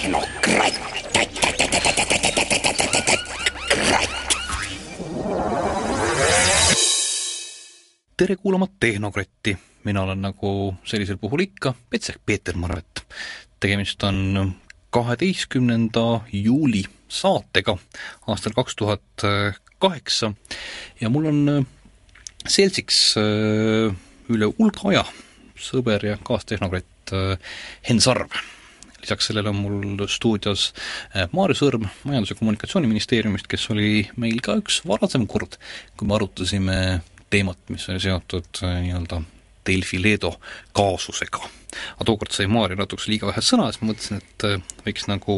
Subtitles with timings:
[0.00, 0.80] tehnokratt.
[8.16, 13.04] tere kuulama Tehnokratti, mina olen nagu sellisel puhul ikka Petsek Peeter Marvet.
[13.60, 14.54] tegemist on
[14.90, 17.76] kaheteistkümnenda juuli saatega
[18.26, 19.24] aastal kaks tuhat
[19.78, 20.32] kaheksa
[21.00, 21.66] ja mul on
[22.48, 23.92] seltsiks äh,
[24.28, 25.04] üle hulga aja
[25.56, 27.36] sõber ja kaastehnokratt äh,
[27.88, 28.59] Henn Sarv.
[29.02, 30.70] Lisaks sellele on mul stuudios
[31.16, 35.58] äh, Maarja Sõrm Majandus- ja Kommunikatsiooniministeeriumist, kes oli meil ka üks varasem kord,
[35.96, 36.78] kui me arutasime
[37.30, 39.22] teemat, mis oli seotud nii-öelda
[39.66, 40.32] Delfi Leedo
[40.76, 41.42] kaasusega.
[41.94, 45.36] aga tookord sai Maarja natukese liiga vähe sõna, siis ma mõtlesin, et võiks nagu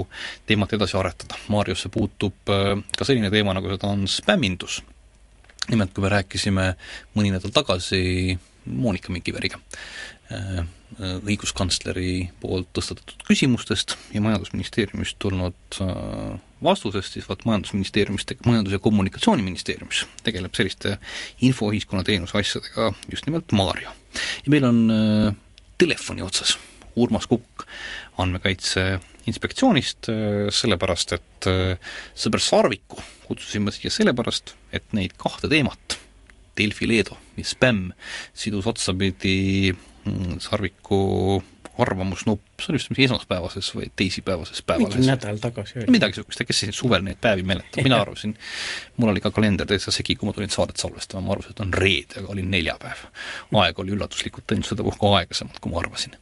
[0.48, 1.36] teemat edasi aretada.
[1.52, 4.82] Maarjusse puutub ka selline teema, nagu seda on spämmindus.
[5.70, 6.64] nimelt, kui me rääkisime
[7.14, 9.58] mõni nädal tagasi Monika Mikiväriga
[11.00, 15.80] õiguskantsleri poolt tõstatatud küsimustest ja Majandusministeeriumist tulnud
[16.62, 20.98] vastusest, siis vaat Majandusministeeriumist, Majandus- ja Kommunikatsiooniministeeriumis tegeleb selliste
[21.42, 23.94] infoühiskonna teenuse asjadega just nimelt Maarja.
[24.44, 25.34] ja meil on äh,
[25.78, 26.58] telefoni otsas
[26.96, 27.64] Urmas Kukk
[28.18, 30.10] Andmekaitse Inspektsioonist,
[30.50, 35.96] sellepärast et äh, sõber Sarviku kutsusime siia sellepärast, et neid kahte teemat,
[36.58, 37.92] Delfi Leedo ja spämm,
[38.36, 39.72] sidus otsapidi
[40.42, 41.42] Sarviku
[41.78, 44.98] arvamusnupp, see oli vist esmaspäevases või teisipäevases päevalehes.
[45.00, 45.94] mingi nädal tagasi oli.
[45.94, 48.34] midagi niisugust, kes siin suvel neid päevi mäletab, mina arvasin,
[48.96, 51.72] mul oli ka kalender täitsa segi, kui ma tulin saadet salvestama, ma arvasin, et on
[51.74, 53.06] reede, aga oli neljapäev.
[53.62, 56.18] aeg oli üllatuslikult läinud sedapuhku aeglasemalt, kui ma arvasin.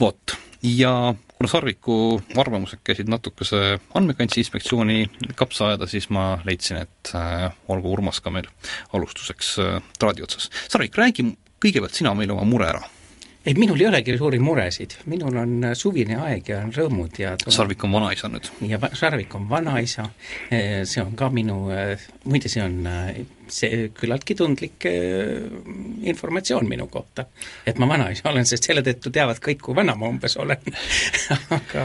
[0.00, 5.06] vot, ja kuna Sarviku arvamused käisid natukese Andmekaitse Inspektsiooni
[5.38, 8.50] kapsaaeda, siis ma leidsin, et äh, olgu Urmas ka meil
[8.92, 10.50] alustuseks äh, traadi otsas.
[10.66, 11.28] Sarvik, räägi
[11.62, 12.82] kõigepealt sina meile oma mure ära
[13.46, 17.56] ei, minul ei olegi suuri muresid, minul on suvine aeg ja on rõõmud ja tuleb...
[17.56, 18.50] Sarvik on vanaisa nüüd?
[18.68, 20.08] ja Sarvik on vanaisa,
[20.50, 21.58] see on ka minu,
[22.24, 22.80] muide see on
[23.54, 24.86] see küllaltki tundlik
[26.08, 27.26] informatsioon minu kohta.
[27.66, 30.64] et ma vanaisa olen, sest selle tõttu teavad kõik, kui vana ma umbes olen
[31.58, 31.84] aga,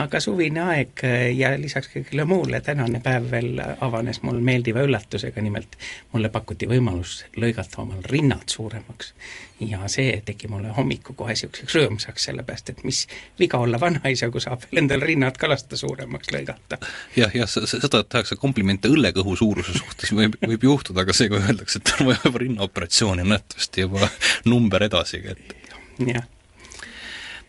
[0.00, 1.04] aga suvine aeg
[1.36, 5.76] ja lisaks kõigile muule, tänane päev veel avanes mul meeldiva üllatusega, nimelt
[6.16, 9.12] mulle pakuti võimalus lõigata omal rinnad suuremaks
[9.60, 13.04] ja see tegi mulle hommiku kohe niisuguseks rõõmsaks, sellepärast et mis
[13.38, 17.28] viga olla vanaisa, kui saab veel endale rinnad ka lasta suuremaks lõigata ja,.
[17.28, 21.38] jah, jah, seda, et tehakse komplimente õllekõhu suuruse suhtes, võib, võib juhtuda, aga see, kui
[21.38, 24.10] öeldakse, et on vaja rinnaoperatsiooni, on nähtavasti juba
[24.50, 25.54] number edasi, et
[26.02, 26.26] jah.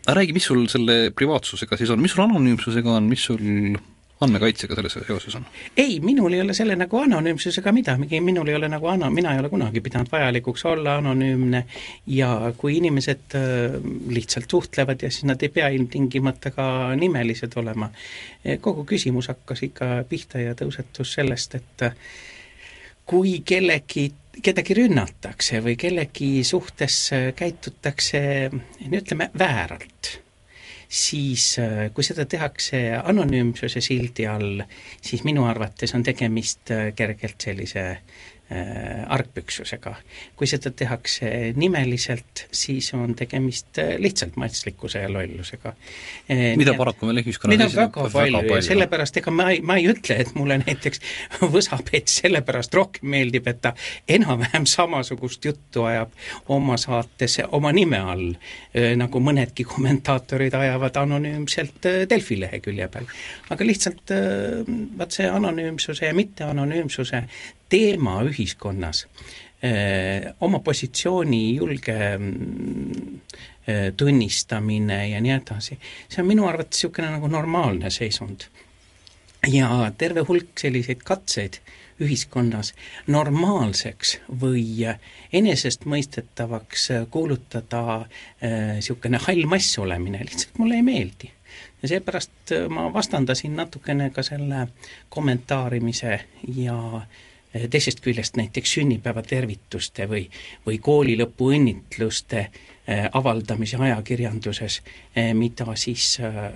[0.06, 3.42] aga räägi, mis sul selle privaatsusega siis on, mis sul anonüümsusega on, mis sul
[4.20, 5.46] andmekaitsega selles seoses on?
[5.76, 9.42] ei, minul ei ole selle nagu anonüümsusega midagi, minul ei ole nagu ana-, mina ei
[9.42, 11.64] ole kunagi pidanud vajalikuks olla anonüümne
[12.06, 13.76] ja kui inimesed äh,
[14.08, 17.90] lihtsalt suhtlevad ja siis nad ei pea ilmtingimata ka nimelised olema,
[18.60, 21.88] kogu küsimus hakkas ikka pihta ja tõusetus sellest, et
[23.06, 24.08] kui kellegi,
[24.42, 27.00] kedagi rünnatakse või kellegi suhtes
[27.36, 28.22] käitutakse,
[28.52, 30.16] no ütleme, vääralt
[30.88, 31.56] siis
[31.94, 34.62] kui seda tehakse anonüümsuse sildi all,
[35.02, 38.26] siis minu arvates on tegemist kergelt sellise äh,
[39.08, 39.94] argpüksusega.
[40.36, 45.72] kui seda tehakse nimeliselt, siis on tegemist lihtsalt matslikkuse ja lollusega.
[46.56, 49.88] mida paraku meil ühiskonnas mida väga palju, palju ja sellepärast ega ma ei, ma ei
[49.90, 51.02] ütle, et mulle näiteks
[51.56, 53.74] Võsapets sellepärast rohkem meeldib, et ta
[54.08, 56.14] enam-vähem samasugust juttu ajab
[56.54, 58.30] oma saates oma nime all,
[59.02, 63.10] nagu mõnedki kommentaatorid ajavad anonüümselt Delfi lehekülje peal.
[63.50, 64.14] aga lihtsalt
[64.98, 67.24] vaat see anonüümsuse ja mitteanonüümsuse
[67.68, 69.06] teema ühiskonnas,
[70.40, 71.96] oma positsiooni julge
[73.96, 75.78] tunnistamine ja nii edasi,
[76.08, 78.46] see on minu arvates niisugune nagu normaalne seisund.
[79.46, 81.58] ja terve hulk selliseid katseid
[82.02, 82.72] ühiskonnas
[83.06, 84.86] normaalseks või
[85.32, 88.06] enesestmõistetavaks kuulutada
[88.42, 91.30] niisugune hall mass olemine lihtsalt mulle ei meeldi
[91.82, 94.66] ja seepärast ma vastandasin natukene ka selle
[95.08, 96.20] kommentaarimise
[96.56, 96.78] ja
[97.70, 100.26] teisest küljest näiteks sünnipäevatervituste või,
[100.66, 102.48] või kooli lõpu õnnitluste
[102.86, 104.76] avaldamise ajakirjanduses,
[105.34, 106.52] mida siis äh,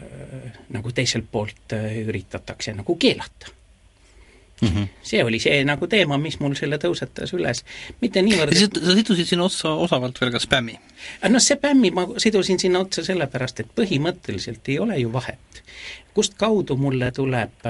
[0.71, 1.75] nagu teiselt poolt
[2.07, 3.51] üritatakse nagu keelata
[4.61, 4.89] Mm -hmm.
[5.03, 7.65] see oli see nagu teema, mis mul selle tõusetas üles,
[8.01, 8.77] mitte niivõrd et...
[8.85, 10.75] sa sidusid sinna otsa osavalt veel ka spämmi?
[11.29, 15.63] noh, spämmi ma sidusin sinna otsa sellepärast, et põhimõtteliselt ei ole ju vahet.
[16.21, 17.65] Kust kaudu mulle tuleb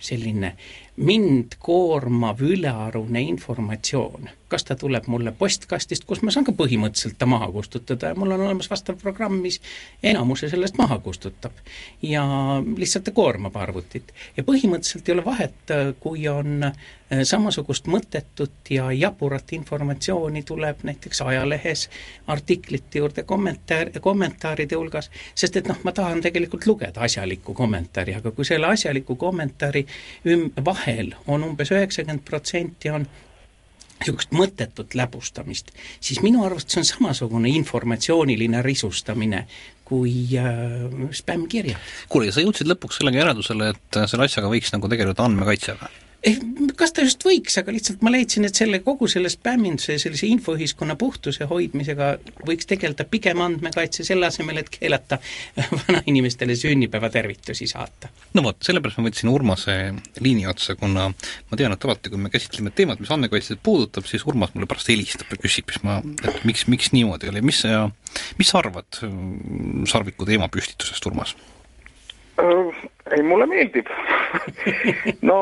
[0.00, 0.54] selline
[0.96, 7.28] mind koormav ülearune informatsioon, kas ta tuleb mulle postkastist, kus ma saan ka põhimõtteliselt ta
[7.28, 9.60] maha kustutada ja mul on olemas vastav programm, mis
[10.02, 11.52] enamuse sellest maha kustutab.
[12.02, 12.24] ja
[12.76, 14.12] lihtsalt ta koormab arvutit.
[14.36, 16.74] ja põhimõtteliselt ei ole vahet, kui on äh,
[17.22, 21.88] samasugust mõttetut ja jaburat informatsiooni tuleb näiteks ajalehes
[22.26, 27.81] artiklite juurde kommentaar, kommentaaride hulgas, sest et noh, ma tahan tegelikult lugeda asjalikku kommentaari,
[28.16, 29.86] aga kui selle asjaliku kommentaari
[30.26, 33.06] üm-, vahe vahel on umbes üheksakümmend protsenti on
[34.02, 35.70] niisugust mõttetut läbustamist,
[36.02, 39.44] siis minu arvates see on samasugune informatsiooniline risustamine
[39.86, 41.92] kui äh, spämmkirjad.
[42.08, 46.01] kuule, ja sa jõudsid lõpuks sellega järeldusele, et selle asjaga võiks nagu tegeleda andmekaitse või?
[46.22, 46.38] Eh,
[46.78, 50.28] kas ta just võiks, aga lihtsalt ma leidsin, et selle, kogu selle spämminduse ja sellise
[50.30, 52.12] infoühiskonna puhtuse hoidmisega
[52.46, 55.18] võiks tegeleda pigem andmekaitse, selle asemel, et keelata
[55.78, 58.12] vanainimestele sünnipäevatervitusi saata.
[58.34, 59.78] no vot, sellepärast ma võtsin Urmase
[60.20, 64.26] liini otsa, kuna ma tean, et alati, kui me käsitleme teemat, mis andmekaitset puudutab, siis
[64.28, 67.88] Urmas mulle pärast helistab ja küsib, siis ma, et miks, miks niimoodi oli, mis sa,
[68.38, 71.34] mis sa arvad mm, Sarviku teema püstitusest, Urmas?
[72.40, 72.86] Äh,
[73.16, 73.90] ei, mulle meeldib
[75.28, 75.38] no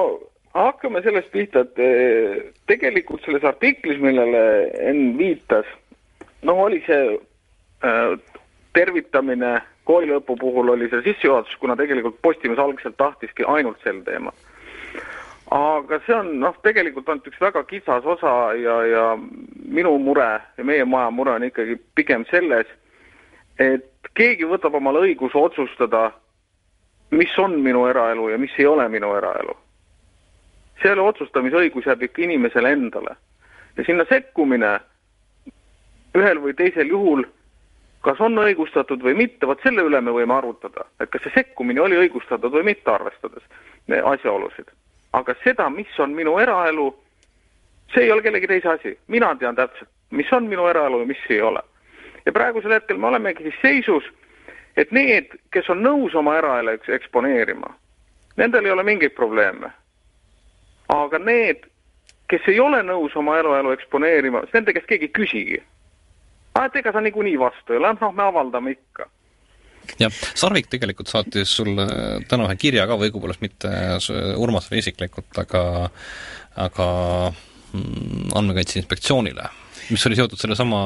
[0.55, 4.43] hakkame sellest pihta, et eh, tegelikult selles artiklis, millele
[4.91, 5.69] Enn viitas,
[6.43, 7.03] noh, oli see
[7.87, 8.17] äh,
[8.75, 9.59] tervitamine
[9.89, 14.35] koolilõpu puhul oli see sissejuhatus, kuna tegelikult Postimees algselt tahtiski ainult sel teemal.
[15.51, 19.07] aga see on noh, tegelikult ainult üks väga kitsas osa ja, ja
[19.67, 22.67] minu mure ja meie maja mure on ikkagi pigem selles,
[23.59, 26.11] et keegi võtab omale õiguse otsustada,
[27.11, 29.57] mis on minu eraelu ja mis ei ole minu eraelu
[30.83, 33.17] selle otsustamisõigus jääb ikka inimesele endale.
[33.77, 34.81] ja sinna sekkumine
[36.15, 37.25] ühel või teisel juhul,
[38.01, 41.81] kas on õigustatud või mitte, vot selle üle me võime arutada, et kas see sekkumine
[41.81, 43.45] oli õigustatud või mitte, arvestades
[44.05, 44.71] asjaolusid.
[45.13, 46.95] aga seda, mis on minu eraelu,
[47.95, 51.25] see ei ole kellegi teise asi, mina tean täpselt, mis on minu eraelu ja mis
[51.29, 51.63] ei ole.
[52.27, 54.05] ja praegusel hetkel me olemegi siis seisus,
[54.77, 57.75] et need, kes on nõus oma eraelu eksponeerima,
[58.37, 59.71] nendel ei ole mingeid probleeme
[60.95, 61.65] aga need,
[62.31, 65.63] kes ei ole nõus oma eluelu eksponeerima, nende käest keegi ei küsigi.
[66.55, 69.07] aa, et ega sa niikuinii vastu ei ole, noh, me avaldame ikka.
[69.99, 71.87] Jah, Sarvik tegelikult saatis sulle
[72.29, 73.71] täna ühe kirja ka või õigupoolest mitte
[74.39, 75.63] Urmasele isiklikult, aga
[76.61, 76.87] aga
[77.31, 79.49] mm, Andmekaitse Inspektsioonile
[79.91, 80.81] mis oli seotud sellesama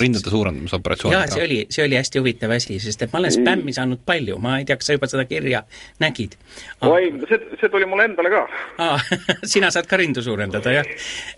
[0.00, 1.20] rindade suurendamise operatsiooniga.
[1.20, 4.38] jaa, see oli, see oli hästi huvitav asi, sest et ma olen spämmi saanud palju,
[4.42, 5.62] ma ei tea, kas sa juba seda kirja
[6.02, 6.36] nägid
[6.80, 6.88] ah.?
[6.90, 8.44] oi, see, see tuli mulle endale ka
[8.84, 9.04] ah,
[9.54, 10.90] sina saad ka rindu suurendada, jah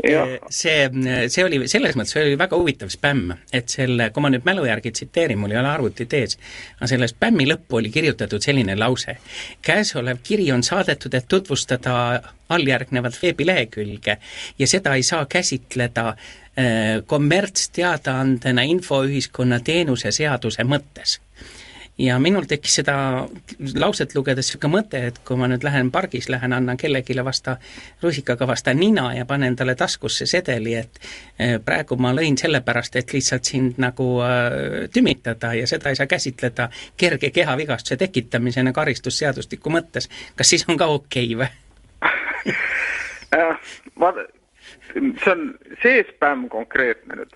[0.07, 0.25] ja.?
[0.49, 0.89] see,
[1.33, 4.95] see oli, selles mõttes oli väga huvitav spämm, et selle, kui ma nüüd mälu järgi
[4.97, 6.39] tsiteerin, mul ei ole arvutit ees,
[6.79, 9.19] aga selle spämmi lõppu oli kirjutatud selline lause.
[9.63, 11.97] käesolev kiri on saadetud, et tutvustada
[12.49, 14.19] alljärgnevat veebilehekülge
[14.59, 16.46] ja seda ei saa käsitleda Äh,
[17.07, 21.21] kommertsteadaandena infoühiskonna teenuse seaduse mõttes.
[21.99, 22.95] ja minul tekkis seda
[23.75, 27.57] lauset lugedes niisugune mõte, et kui ma nüüd lähen pargis, lähen annan kellelegi vasta
[28.03, 31.01] rusikaga vasta nina ja panen talle taskusse sedeli, et
[31.41, 36.07] äh, praegu ma lõin sellepärast, et lihtsalt sind nagu äh, tümitada ja seda ei saa
[36.07, 41.49] käsitleda kerge kehavigastuse tekitamisena karistusseadustiku mõttes, kas siis on ka okei okay, või?
[44.01, 44.29] vaata,
[44.95, 45.49] see on,
[45.83, 47.35] see spämm konkreetne nüüd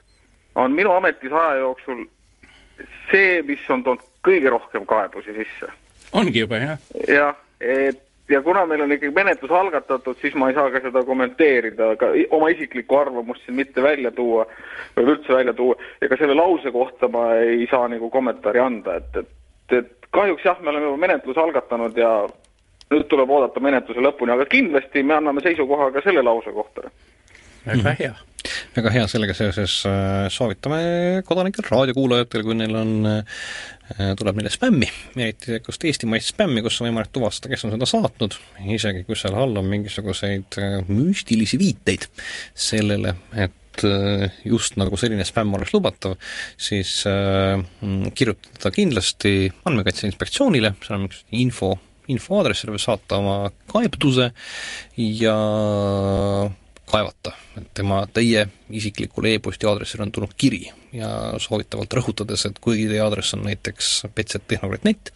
[0.54, 2.04] on minu ametisaja jooksul
[3.10, 5.72] see, mis on toonud kõige rohkem kaebusi sisse.
[6.12, 6.78] ongi juba, jah?
[7.08, 11.02] jah, et ja kuna meil on ikkagi menetlus algatatud, siis ma ei saa ka seda
[11.06, 14.46] kommenteerida, aga oma isiklikku arvamust siin mitte välja tuua
[14.96, 19.24] või üldse välja tuua, ega selle lause kohta ma ei saa nagu kommentaari anda, et,
[19.24, 22.12] et, et kahjuks jah, me oleme juba menetluse algatanud ja
[22.90, 26.90] nüüd tuleb oodata menetluse lõpuni, aga kindlasti me anname seisukoha ka selle lause kohta
[27.66, 28.16] väga hea.
[28.74, 30.80] väga hea, sellega seoses äh, soovitame
[31.28, 34.88] kodanikel, raadiokuulajatel, kui neil on, äh, tuleb neile spämmi,
[35.18, 38.36] eriti just eestimaist spämmi, kus on võimalik tuvastada, kes on seda saatnud,
[38.76, 42.08] isegi kui seal all on mingisuguseid äh, müstilisi viiteid
[42.56, 43.56] sellele, et
[44.44, 46.16] just nagu selline spämm oleks lubatav,
[46.60, 47.60] siis äh,
[48.16, 51.74] kirjutada kindlasti Andmekaitse Inspektsioonile, seal on üks info,
[52.10, 53.36] infoaadressile võib saata oma
[53.70, 54.30] kaebduse
[55.20, 55.36] ja
[56.90, 57.32] kaevata,
[57.74, 60.62] tema, teie isiklikul e-posti aadressil on tulnud kiri
[60.94, 61.08] ja
[61.42, 65.12] soovitavalt rõhutades, et kuigi teie aadress on näiteks petsettehnokraat.net,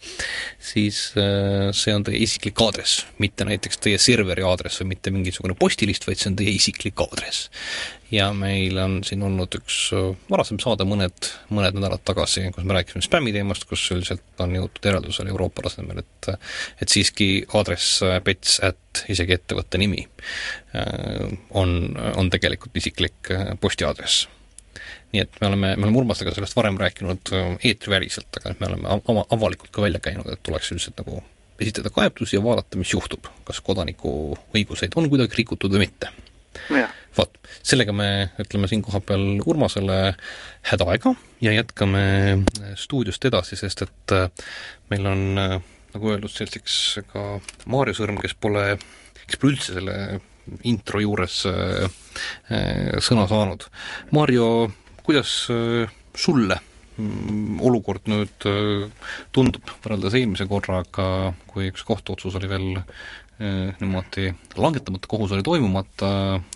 [0.71, 5.57] siis äh, see on teie isiklik aadress, mitte näiteks teie serveri aadress või mitte mingisugune
[5.59, 7.49] postilist, vaid see on teie isiklik aadress.
[8.13, 12.77] Ja meil on siin olnud üks äh, varasem saade mõned, mõned nädalad tagasi, kus me
[12.77, 16.11] rääkisime spämmi teemast, kus üldiselt on jõutud järeldusele Euroopa tasemel, et
[16.81, 20.05] et siiski aadress äh, pets at isegi ettevõtte nimi
[20.75, 21.75] äh, on,
[22.25, 24.25] on tegelikult isiklik postiaadress.
[25.13, 27.31] Nii et me oleme, me oleme Urmasega sellest varem rääkinud
[27.63, 31.21] eetriväliselt, aga nüüd me oleme ava-, avalikult ka välja käinud, et tuleks üldiselt nagu
[31.61, 33.29] esitada kaebusi ja vaadata, mis juhtub.
[33.47, 36.11] kas kodaniku õiguseid on kuidagi rikutud või mitte.
[37.15, 38.07] Vot, sellega me
[38.41, 39.99] ütleme siin kohapeal Urmasele
[40.69, 41.13] head aega
[41.43, 42.03] ja jätkame
[42.79, 44.27] stuudiost edasi, sest et äh,
[44.91, 45.55] meil on, äh,
[45.93, 46.77] nagu öeldud, selliseks
[47.11, 47.25] ka
[47.71, 48.65] Maarja Sõrm, kes pole,
[49.23, 49.97] kes pole üldse selle
[50.63, 51.89] intro juures äh,
[53.03, 53.67] sõna saanud.
[54.15, 54.69] Maarjo,
[55.05, 55.33] kuidas
[56.15, 56.57] sulle
[56.97, 58.47] mm, olukord nüüd
[59.35, 62.69] tundub võrreldes eelmise korraga, kui üks kohtuotsus oli veel
[63.35, 66.09] Äh, niimoodi langetamata, kohus oli toimumata,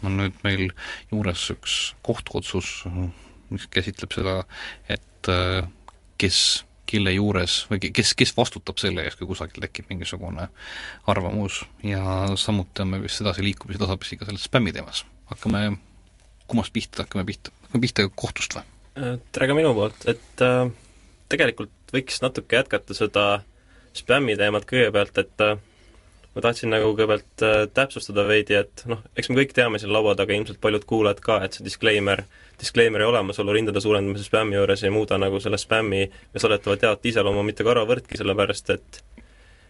[0.07, 0.69] on nüüd meil
[1.11, 1.73] juures üks
[2.07, 2.85] kohtuotsus,
[3.51, 4.35] mis käsitleb seda,
[4.87, 5.67] et äh,
[6.21, 6.39] kes,
[6.89, 10.47] kelle juures või kes, kes vastutab selle eest, kui kusagil tekib mingisugune
[11.11, 12.01] arvamus ja
[12.39, 15.05] samuti on meil vist edasi liikumise tasapisi ka selles spämmi teemas.
[15.29, 15.77] hakkame,
[16.49, 18.65] kummast pihta, hakkame pihta, hakkame pihta kohtust või?
[19.31, 20.71] Tere ka minu poolt, et äh,
[21.31, 23.25] tegelikult võiks natuke jätkata seda
[23.95, 25.59] spämmi teemat kõigepealt, et äh,
[26.39, 30.15] ma tahtsin nagu kõigepealt äh, täpsustada veidi, et noh, eks me kõik teame siin laua
[30.15, 32.23] taga, ilmselt paljud kuulajad ka, et see disclaimer,
[32.61, 37.43] disclaimer'i olemasolu rindade suurendamise spämmi juures ei muuda nagu selle spämmi ja saadetava teate iseloomu
[37.43, 39.01] mitte karvavõrdki, sellepärast et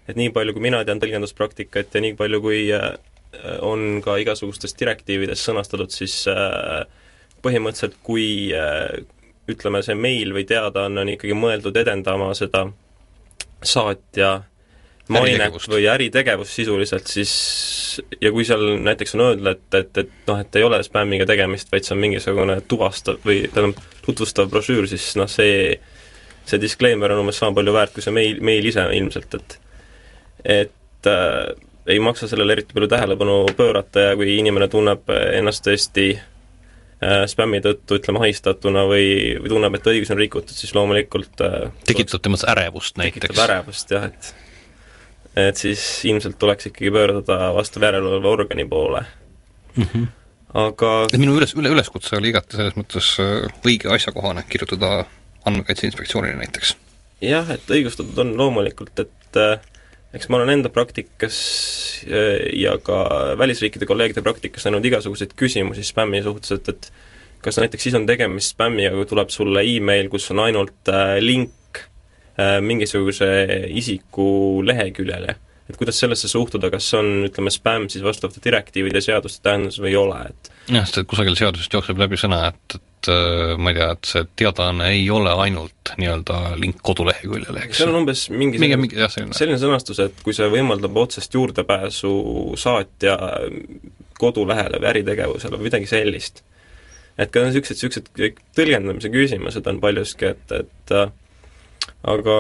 [0.09, 2.91] et nii palju, kui mina tean tõlgenduspraktikat ja nii palju, kui äh,
[3.65, 6.85] on ka igasugustes direktiivides sõnastatud, siis äh,
[7.45, 9.01] põhimõtteliselt kui äh,
[9.49, 12.67] ütleme, see meil või teadaanne on ikkagi mõeldud edendama seda
[13.65, 14.39] saatja
[15.09, 17.31] mainet või äritegevust sisuliselt, siis
[18.21, 21.71] ja kui seal näiteks on öeldud, et, et, et noh, et ei ole spämmiga tegemist,
[21.73, 25.79] vaid see on mingisugune tuvastav või tähendab, tutvustav brošüür, siis noh, see
[26.49, 29.57] see disclaimer on umbes sama palju väärt kui see meil, meil ise ilmselt, et
[30.59, 31.51] et äh,
[31.89, 37.61] ei maksa sellele eriti palju tähelepanu pöörata ja kui inimene tunneb ennast tõesti äh, spämmi
[37.65, 39.07] tõttu, ütleme, hahistatuna või,
[39.41, 43.25] või tunneb, et õigus on rikutud, siis loomulikult äh, tekitab temas ärevust näiteks?
[43.25, 44.33] tekitab ärevust jah, et
[45.38, 49.03] et siis ilmselt tuleks ikkagi pöörduda vastav järelevalveorgani poole
[49.75, 49.83] mm.
[49.83, 50.05] -hmm.
[50.53, 55.05] aga minu üles, üle, üleskutse oli igati selles mõttes äh, õige asjakohane, kirjutada
[55.45, 56.75] Andmekaitse Inspektsioonile näiteks.
[57.21, 59.59] jah, et õigustatud on loomulikult, et äh,
[60.13, 61.38] eks ma olen enda praktikas
[62.07, 66.91] äh, ja ka välisriikide kolleegide praktikas näinud igasuguseid küsimusi spämmi suhtes, et, et
[67.41, 71.53] kas näiteks siis on tegemist spämmiga, kui tuleb sulle email, kus on ainult link
[72.62, 73.29] mingisuguse
[73.69, 74.27] isiku
[74.65, 75.36] leheküljele.
[75.69, 79.91] et kuidas sellesse suhtuda, kas see on, ütleme, spämm siis vastavate direktiivide seaduste tähenduses või
[79.91, 83.72] ei ole, et jah, sest et kusagil seadusest jookseb läbi sõna, et, et äh, ma
[83.72, 87.81] ei tea, et see teadaanne ei ole ainult nii-öelda link koduleheküljele, eks.
[87.81, 91.38] seal on umbes mingi, mingi, mingi jah, selline selline sõnastus, et kui see võimaldab otsest
[91.38, 92.12] juurdepääsu
[92.60, 93.17] saatja
[94.19, 96.43] kodulehele või äritegevusele või midagi sellist.
[97.19, 101.12] et ka niisugused, niisugused tõlgendamise küsimused on paljuski, et, et äh,
[102.03, 102.38] aga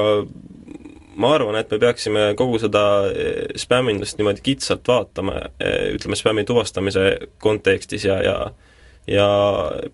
[1.19, 6.45] ma arvan, et me peaksime kogu seda eh, spämmindust niimoodi kitsalt vaatama, eh, ütleme, spämmi
[6.47, 7.05] tuvastamise
[7.43, 8.39] kontekstis ja, ja
[9.09, 9.25] ja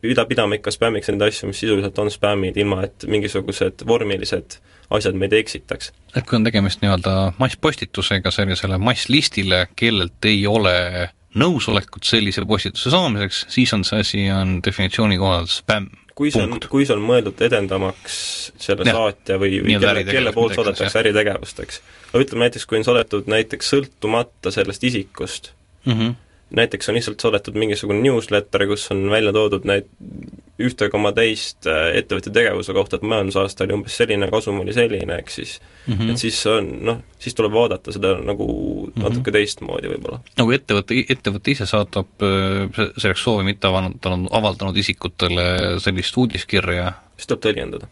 [0.02, 4.58] pida, pidama ikka spämmiks neid asju, mis sisuliselt on spämmid, ilma et mingisugused vormilised
[4.92, 5.92] asjad meid eksitaks.
[6.16, 10.76] et kui on tegemist nii-öelda masspostitusega sellisele masslistile, kellelt ei ole
[11.36, 16.58] nõusolekut sellise postituse saamiseks, siis on see asi, on definitsiooni kohaselt spämm kui see on,
[16.72, 18.18] kui see on mõeldud edendamaks
[18.62, 18.96] selle ja.
[18.96, 21.82] saatja või, või kelle, kelle poolt saadetakse äritegevust, eks.
[22.12, 25.52] aga ütleme näiteks, kui on saadetud näiteks sõltumata sellest isikust
[25.86, 26.22] mm, -hmm
[26.54, 29.88] näiteks on lihtsalt saadetud mingisugune newsletter, kus on välja toodud neid
[30.62, 35.18] ühte koma teist äh, ettevõtja tegevuse kohta, et majandusaasta oli umbes selline, kasum oli selline,
[35.20, 36.12] ehk siis mm -hmm.
[36.12, 39.02] et siis on noh, siis tuleb vaadata seda nagu mhm.
[39.02, 39.32] natuke mm -hmm.
[39.32, 40.20] teistmoodi võib-olla.
[40.38, 47.28] nagu ettevõte, ettevõte ise saadab äh, selleks soovi mitte avaldanud, avaldanud isikutele sellist uudiskirja, siis
[47.28, 47.88] tuleb tõlgendada.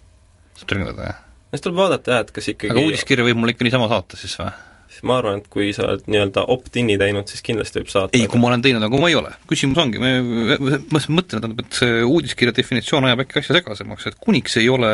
[0.55, 1.23] saab tõlgendada, jah?
[1.51, 4.37] siis tuleb vaadata jah, et kas ikkagi aga uudiskirja võib mulle ikka niisama saata siis
[4.39, 4.51] või?
[5.07, 8.39] Ma arvan, et kui sa oled nii-öelda opt-in'i teinud, siis kindlasti võib saata ei, kui
[8.41, 9.33] ma olen teinud, aga ma ei ole.
[9.49, 14.57] küsimus ongi, ma mõtlen, tähendab, et see uudiskirja definitsioon ajab äkki asja segasemaks, et kuniks
[14.61, 14.91] ei ole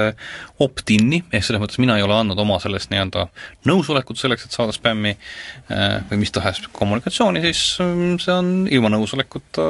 [0.65, 3.27] opt-in'i, ehk selles mõttes mina ei ole andnud oma sellest nii-öelda
[3.69, 8.91] nõusolekut selleks, et saada spämmi äh, või mis tahes kommunikatsiooni, siis ähm, see on ilma
[8.95, 9.69] nõusolekuta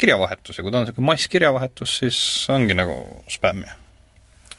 [0.00, 2.20] kirjavahetus ja kui ta on niisugune masskirjavahetus, siis
[2.52, 3.00] ongi nagu
[3.30, 3.66] spämm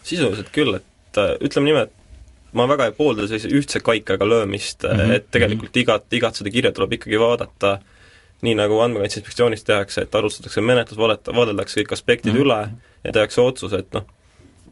[0.07, 2.06] sisuliselt küll, et äh, ütleme niimoodi, et
[2.53, 5.15] ma väga ei poolda sellise ühtse kaikaga löömist mm, -hmm.
[5.15, 7.79] et tegelikult igat, igat seda kirja tuleb ikkagi vaadata
[8.41, 12.45] nii, nagu Andmekaitse Inspektsioonis tehakse, et alustatakse menetlus, vaadata, vaadeldakse kõik aspektid mm -hmm.
[12.45, 12.69] üle
[13.03, 14.05] ja tehakse otsus, et noh,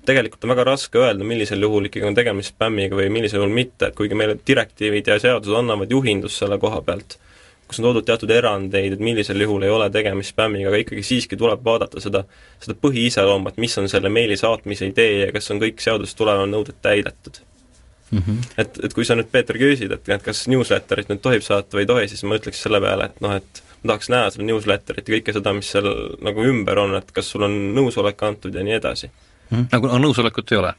[0.06, 3.88] tegelikult on väga raske öelda, millisel juhul ikkagi on tegemist spämmiga või millisel juhul mitte,
[3.88, 7.18] et kuigi meile direktiivid ja seadused annavad juhindust selle koha pealt,
[7.68, 11.38] kus on toodud teatud erandeid, et millisel juhul ei ole tegemist spämmiga, aga ikkagi siiski
[11.38, 12.24] tuleb vaadata seda,
[12.60, 16.54] seda põhiiseloomu, et mis on selle meili saatmise idee ja kas on kõik seadusest tulenevad
[16.54, 17.42] nõuded täidetud
[18.12, 18.18] mm.
[18.20, 18.50] -hmm.
[18.58, 21.86] et, et kui sa nüüd, Peeter, küsid, et, et kas newsletterit nüüd tohib saata või
[21.86, 25.10] ei tohi, siis ma ütleks selle peale, et noh, et ma tahaks näha seda newsletterit
[25.10, 25.90] ja kõike seda, mis seal
[26.26, 29.10] nagu ümber on, et kas sul on nõusolek antud ja nii edasi
[29.50, 29.70] mm..
[29.72, 30.76] nagu nõusolekut ei ole?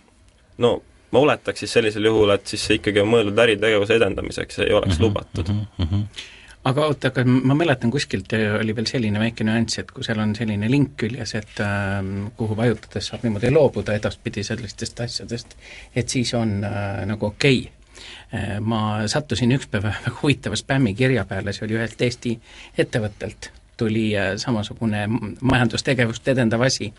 [0.59, 0.77] no
[1.13, 4.99] ma oletaks siis sellisel juhul, et siis see ikkagi on mõeldud äritegevuse edendamiseks, ei oleks
[4.99, 5.67] mm -hmm, lubatud mm.
[5.79, 6.33] -hmm
[6.67, 10.35] aga oota, aga ma mäletan kuskilt oli veel selline väike nüanss, et kui seal on
[10.39, 11.99] selline link küljes, et äh,
[12.39, 15.57] kuhu vajutades saab niimoodi loobuda edaspidi sellistest asjadest,
[15.95, 17.63] et siis on äh, nagu okei.
[17.67, 22.35] Okay äh, ma sattusin ükspäev väga huvitava spämmikirja peale, see oli ühelt Eesti
[22.79, 25.07] ettevõttelt, tuli äh, samasugune
[25.41, 26.93] majandustegevust edendav asi.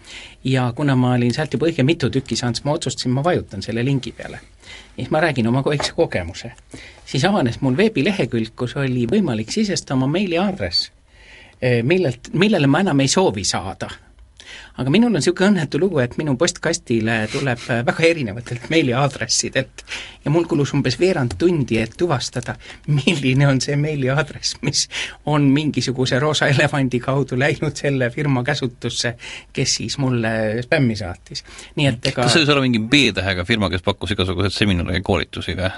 [0.43, 3.61] ja kuna ma olin sealt juba õige mitu tükki saanud, siis ma otsustasin, ma vajutan
[3.61, 4.39] selle lingi peale.
[4.67, 6.51] ja siis ma räägin oma väikse kogemuse
[7.07, 10.91] siis avanes mul veebilehekülg, kus oli võimalik sisestada oma meiliaadress,
[11.61, 13.89] eh, millelt, millele ma enam ei soovi saada.
[14.77, 19.83] Aga minul on niisugune õnnetu lugu, et minu postkastile tuleb eh, väga erinevatelt meiliaadressidelt
[20.25, 22.57] ja mul kulus umbes veerand tundi, et tuvastada,
[22.99, 24.85] milline on see meiliaadress, mis
[25.25, 29.15] on mingisuguse roosa elevandi kaudu läinud selle firma käsutusse,
[29.53, 31.43] kes siis mulle spämmi saatis.
[31.75, 35.05] nii et ega kas see võis olla mingi B-tähega firma, kes pakkus igasuguseid seminare ja
[35.05, 35.71] koolitusi või?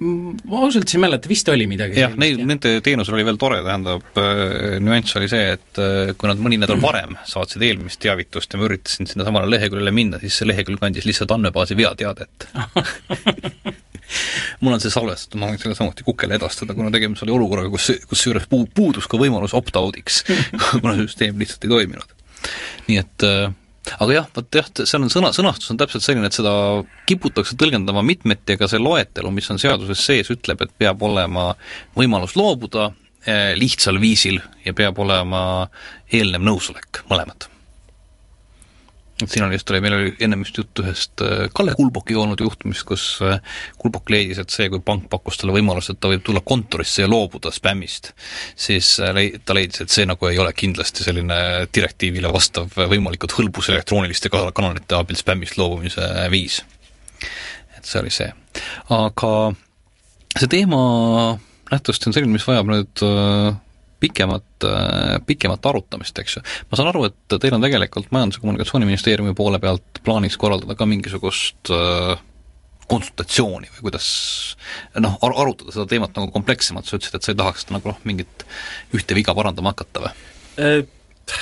[0.00, 4.18] Ma ausalt ei mäleta, vist oli midagi jah, neil, nende teenusel oli veel tore, tähendab
[4.18, 8.60] äh, nüanss oli see, et äh, kui nad mõni nädal varem saatsid eelmist teavitust ja
[8.60, 12.48] ma üritasin sinna samale leheküljele minna, siis see lehekülg andis lihtsalt andmebaasi veateadet
[14.62, 17.92] mul on see salvestatud, ma võin selle samuti Kukele edastada, kuna tegemist oli olukorraga, kus,
[18.10, 20.22] kusjuures puu-, puudus ka võimalus opt-out'iks
[20.80, 22.16] kuna süsteem lihtsalt ei toiminud.
[22.88, 23.52] nii et äh,
[23.98, 26.54] aga jah, vot jah, seal on sõna, sõnastus on täpselt selline, et seda
[27.10, 31.50] kiputakse tõlgendama mitmeti, aga see loetelu, mis on seaduses sees, ütleb, et peab olema
[31.98, 32.90] võimalus loobuda
[33.26, 35.42] eh, lihtsal viisil ja peab olema
[36.12, 37.51] eelnev nõusolek, mõlemad
[39.24, 42.40] et siin oli just, oli, meil oli ennem just juttu ühest äh, Kalle Kulbokiga olnud
[42.42, 43.38] juhtumist, kus äh,
[43.80, 47.10] Kulbok leidis, et see, kui pank pakkus talle võimaluse, et ta võib tulla kontorisse ja
[47.10, 48.12] loobuda spämmist,
[48.58, 51.38] siis äh, ta leidis, et see nagu ei ole kindlasti selline
[51.74, 56.62] direktiivile vastav võimalikult hõlbus elektrooniliste kanalite abil spämmist loobumise viis.
[57.76, 58.30] et see oli see.
[58.90, 59.32] aga
[60.38, 60.80] see teema
[61.72, 63.04] nähtavasti on selline, mis vajab nüüd
[64.02, 64.66] pikemat,
[65.26, 66.42] pikemat arutamist, eks ju.
[66.70, 70.88] ma saan aru, et teil on tegelikult Majandus- ja Kommunikatsiooniministeeriumi poole pealt plaanis korraldada ka
[70.90, 72.18] mingisugust äh,
[72.90, 74.08] konsultatsiooni või kuidas
[75.00, 77.92] noh, ar-, arutada seda teemat nagu komplekssemalt, sa ütlesid, et sa ei tahaks seda nagu
[77.92, 78.46] noh, mingit
[78.96, 80.12] ühte viga parandama hakata või?
[80.60, 81.38] Äh,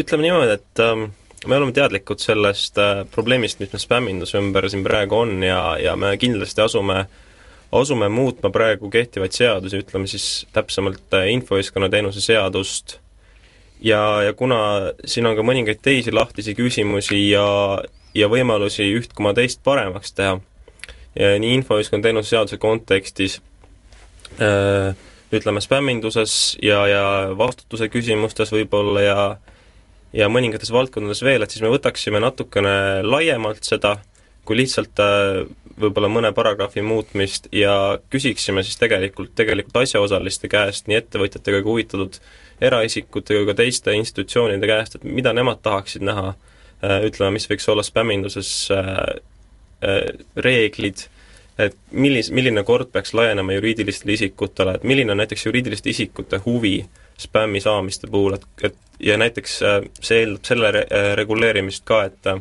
[0.00, 1.08] ütleme niimoodi, et ähm,
[1.46, 5.96] me oleme teadlikud sellest äh, probleemist, mis meil spämminduse ümber siin praegu on ja, ja
[6.00, 7.24] me kindlasti asume äh,
[7.72, 12.98] asume muutma praegu kehtivaid seadusi, ütleme siis täpsemalt äh, infoühiskonnateenuse seadust,
[13.80, 14.60] ja, ja kuna
[15.04, 17.44] siin on ka mõningaid teisi lahtisi küsimusi ja,
[18.14, 20.38] ja võimalusi üht koma teist paremaks teha,
[21.18, 23.40] nii infoühiskonnateenuse seaduse kontekstis
[24.38, 27.04] öö, äh, ütleme, spämminduses ja, ja
[27.38, 29.22] vastutuse küsimustes võib-olla ja
[30.16, 33.98] ja mõningates valdkondades veel, et siis me võtaksime natukene laiemalt seda,
[34.48, 35.42] kui lihtsalt äh,
[35.80, 42.18] võib-olla mõne paragrahvi muutmist ja küsiksime siis tegelikult, tegelikult asjaosaliste käest, nii ettevõtjatega kui huvitatud
[42.60, 46.32] eraisikutega kui ka teiste institutsioonide käest, et mida nemad tahaksid näha,
[46.82, 48.90] äh, ütleme, mis võiks olla spämminduses äh,
[49.86, 50.02] äh,
[50.36, 51.06] reeglid,
[51.58, 56.80] et millis-, milline kord peaks laienema juriidilistele isikutele, et milline on näiteks juriidiliste isikute huvi
[57.18, 59.58] spämmi saamiste puhul, et, et ja näiteks
[60.02, 60.86] see eeldab selle re-,
[61.18, 62.32] reguleerimist ka, et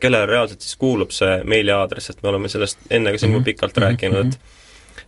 [0.00, 3.44] kellele reaalselt siis kuulub see meiliaadress, et me oleme sellest enne ka sinuga mm -hmm.
[3.44, 3.86] pikalt mm -hmm.
[3.86, 4.56] rääkinud, et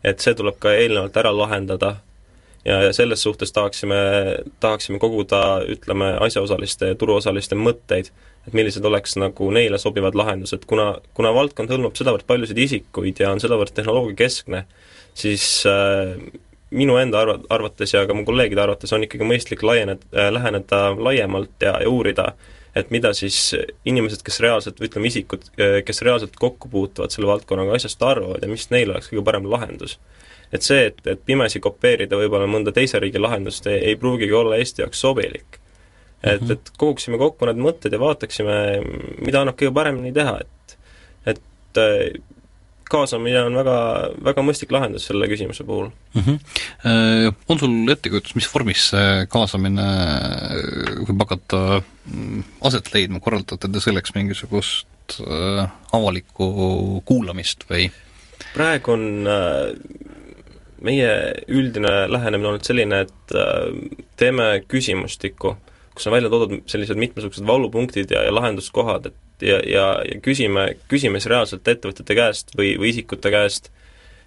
[0.05, 1.96] et see tuleb ka eelnevalt ära lahendada
[2.64, 3.96] ja, ja selles suhtes tahaksime,
[4.61, 8.11] tahaksime koguda, ütleme, asjaosaliste ja turuosaliste mõtteid,
[8.46, 13.33] et millised oleks nagu neile sobivad lahendused, kuna, kuna valdkond hõlmab sedavõrd paljusid isikuid ja
[13.33, 14.64] on sedavõrd tehnoloogiakeskne,
[15.14, 16.16] siis äh,
[16.70, 20.87] minu enda arva-, arvates ja ka mu kolleegide arvates on ikkagi mõistlik laieneda äh,, läheneda
[20.96, 23.39] laiemalt ja, ja uurida äh, et mida siis
[23.89, 25.47] inimesed, kes reaalselt, või ütleme, isikud,
[25.87, 29.99] kes reaalselt kokku puutuvad selle valdkonnaga asjast arvavad ja mis neil oleks kõige parem lahendus.
[30.53, 34.57] et see, et, et pimesi kopeerida võib-olla mõnda teise riigi lahendust ei, ei pruugigi olla
[34.57, 35.61] Eesti jaoks sobilik.
[36.23, 36.53] et, mhm.
[36.53, 38.57] et koguksime kokku need mõtted ja vaataksime,
[39.19, 40.77] mida annab kõige paremini teha, et
[41.35, 42.23] et
[42.90, 43.76] kaasamine on väga,
[44.31, 46.22] väga mõistlik lahendus selle küsimuse puhul mm.
[46.26, 47.35] -hmm.
[47.48, 49.87] On sul ettekujutus, mis vormis see kaasamine
[51.09, 55.20] võib hakata mm, aset leidma, korraldate te selleks mingisugust
[55.92, 57.90] avalikku kuulamist või?
[58.55, 59.07] praegu on
[60.81, 61.11] meie
[61.48, 63.35] üldine lähenemine olnud selline, et
[64.18, 65.55] teeme küsimustikku,
[65.94, 70.66] kus on välja toodud sellised mitmesugused valupunktid ja, ja lahenduskohad, et ja, ja, ja küsime,
[70.90, 73.70] küsime siis reaalselt ettevõtete käest või, või isikute käest,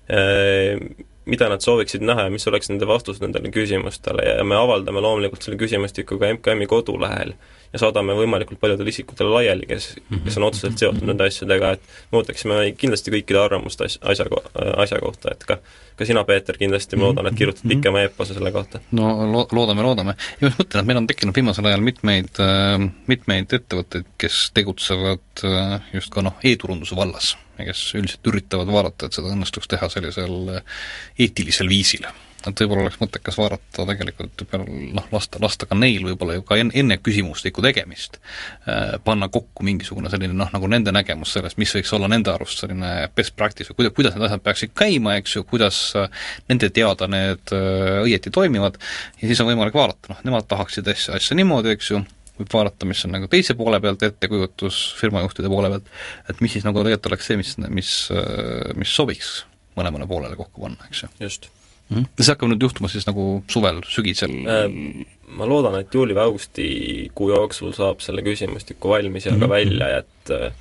[0.10, 0.80] eh,
[1.26, 4.26] mida nad sooviksid näha ja mis oleks nende vastus nendele küsimustele.
[4.38, 7.36] Ja me avaldame loomulikult selle küsimustiku ka MKM-i kodulehel
[7.74, 12.22] ja saadame võimalikult paljudele isikutele laiali, kes, kes on otseselt seotud nende asjadega, et me
[12.22, 14.30] ootaksime kindlasti kõikide arvamust as-, asja,
[14.86, 15.60] asja kohta, et ka
[15.96, 18.82] ka sina, Peeter, kindlasti ma loodan, et kirjutad pikema eepose selle kohta.
[18.98, 20.16] no lo-, loodame, loodame.
[20.40, 25.46] ja ma mõtlen, et meil on tekkinud viimasel ajal mitmeid, äh, mitmeid ettevõtteid, kes tegutsevad
[25.48, 29.90] äh, just ka noh, e-turunduse vallas ja kes üldiselt üritavad vaadata, et seda õnnestuks teha
[29.94, 30.86] sellisel äh,
[31.28, 32.10] eetilisel viisil
[32.50, 34.44] et võib-olla oleks mõttekas vaadata tegelikult
[34.96, 38.20] noh, lasta, lasta ka neil võib-olla ju ka enne, küsimustiku tegemist
[38.68, 42.64] äh, panna kokku mingisugune selline noh, nagu nende nägemus sellest, mis võiks olla nende arust
[42.64, 46.70] selline best practice või kuidas, kuidas need asjad peaksid käima, eks ju, kuidas äh, nende
[46.76, 48.80] teada need äh, õieti toimivad,
[49.22, 52.04] ja siis on võimalik vaadata, noh, nemad tahaksid asja, asja niimoodi, eks ju,
[52.42, 55.90] võib vaadata, mis on nagu teise poole pealt ettekujutus firmajuhtide poole pealt,
[56.30, 57.98] et mis siis nagu tegelikult oleks see, mis, mis,
[58.80, 59.44] mis sobiks
[59.78, 61.14] mõlemale poolele kokku panna, eks ju.
[61.24, 61.52] just
[61.94, 62.10] mm.
[62.20, 64.68] see hakkab nüüd juhtuma siis nagu suvel, sügisel äh,?
[65.34, 69.48] Ma loodan, et juuli või augustikuu jooksul saab selle küsimustiku valmis ja mm -hmm.
[69.48, 70.52] ka välja, et äh,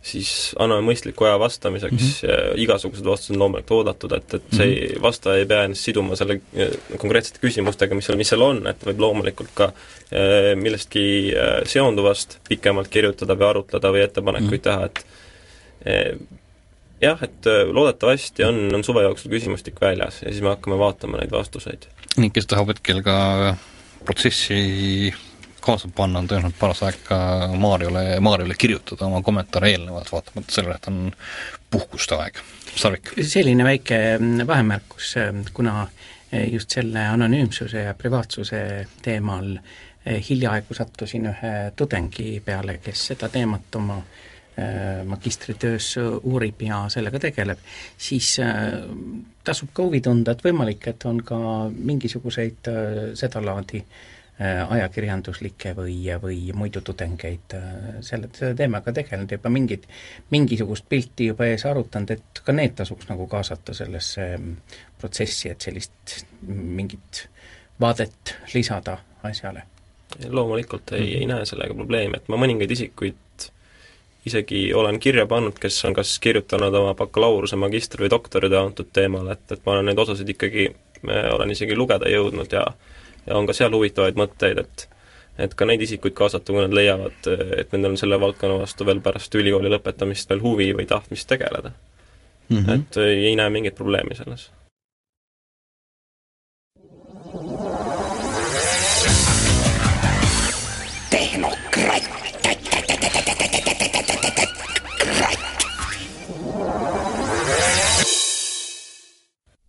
[0.00, 2.62] siis anname mõistliku aja vastamiseks mm, -hmm.
[2.64, 5.02] igasugused vastused on loomulikult oodatud, et, et see mm -hmm.
[5.02, 8.86] vastaja ei pea ennast siduma selle äh, konkreetsete küsimustega, mis seal, mis seal on, et
[8.86, 9.72] võib loomulikult ka
[10.56, 11.34] millestki
[11.68, 14.80] seonduvast pikemalt kirjutada või arutleda või ettepanekuid mm -hmm.
[14.80, 15.04] teha, et
[17.00, 21.20] jah, et äh, loodetavasti on, on suve jooksul küsimustik väljas ja siis me hakkame vaatama
[21.20, 21.88] neid vastuseid.
[22.16, 23.16] ning kes tahab hetkel ka
[24.04, 25.12] protsessi
[25.60, 27.18] kaasa panna, on tõenäoliselt paras aeg ka
[27.58, 31.00] Maarjole, Maarjole kirjutada oma kommentaare eelnevalt, vaatamata sellele, et on
[31.70, 32.38] puhkuste aeg.
[32.78, 33.12] Sarvik?
[33.26, 38.62] selline väike mm, vahemärkus, äh, kuna äh, just selle anonüümsuse ja privaatsuse
[39.02, 39.58] teemal
[40.08, 44.27] hiljaaegu sattusin ühe tudengi peale, kes seda teemat oma äh, Äh,
[45.06, 45.92] magistritöös
[46.22, 47.58] uurib ja sellega tegeleb,
[47.96, 48.72] siis äh,
[49.44, 51.38] tasub ka huvi tunda, et võimalik, et on ka
[51.70, 53.84] mingisuguseid äh, sedalaadi
[54.38, 57.56] ajakirjanduslikke või, või muidu tudengeid
[58.06, 59.88] selle, selle teemaga tegelenud, juba mingit,
[60.30, 65.66] mingisugust pilti juba ees arutanud, et ka need tasuks nagu kaasata sellesse mm, protsessi, et
[65.66, 67.24] sellist mingit
[67.80, 69.62] vaadet lisada asjale.
[70.28, 71.20] loomulikult ei mm, -hmm.
[71.20, 73.16] ei näe sellega probleemi, et ma mõningaid isikuid
[74.26, 79.30] isegi olen kirja pannud, kes on kas kirjutanud oma bakalaureuse, magistri- või doktoritöö antud teemal,
[79.32, 80.68] et, et ma olen neid osasid ikkagi,
[81.32, 82.66] olen isegi lugeda jõudnud ja
[83.26, 84.88] ja on ka seal huvitavaid mõtteid, et
[85.38, 87.28] et ka neid isikuid kaasata, kui nad leiavad,
[87.60, 91.70] et nendel on selle valdkonna vastu veel pärast ülikooli lõpetamist veel huvi või tahtmist tegeleda
[92.48, 92.56] mm.
[92.56, 92.74] -hmm.
[92.74, 94.48] et ei näe mingit probleemi selles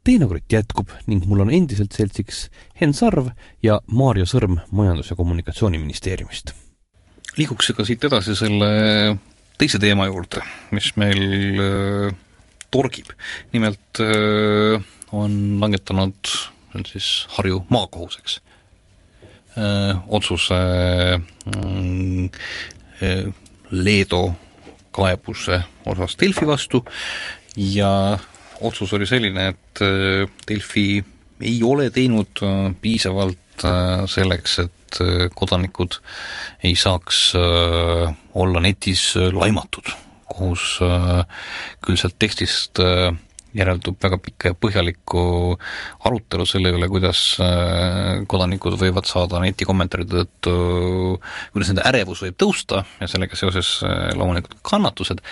[0.10, 2.48] teenakott jätkub ning mul on endiselt seltsiks
[2.80, 3.30] Henn Sarv
[3.66, 6.54] ja Maarjo Sõrm Majandus- ja Kommunikatsiooniministeeriumist.
[7.38, 8.70] liiguks aga siit edasi selle
[9.60, 10.42] teise teema juurde,
[10.72, 11.22] mis meil
[11.62, 12.16] äh,
[12.72, 13.12] torgib.
[13.54, 18.42] nimelt äh, on langetanud, see on siis Harju maakohus, eks
[19.58, 20.60] äh,, otsuse
[22.98, 23.24] äh,
[23.70, 24.24] Leedo
[24.92, 26.86] kaebuse osas Delfi vastu
[27.56, 28.18] ja
[28.62, 31.04] otsus oli selline, et äh, Delfi
[31.42, 34.76] ei ole teinud äh, piisavalt äh, selleks, et
[35.38, 36.00] kodanikud
[36.66, 37.36] ei saaks
[38.34, 39.92] olla netis laimatud.
[40.26, 40.80] kohus
[41.86, 42.82] küll sealt tekstist
[43.56, 45.22] järeldub väga pikka ja põhjalikku
[46.06, 50.54] arutelu selle üle, kuidas äh, kodanikud võivad saada netikommentaaride tõttu,
[51.54, 55.24] kuidas nende ärevus võib tõusta ja sellega seoses äh, loomulikult kannatused,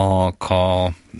[0.00, 0.60] aga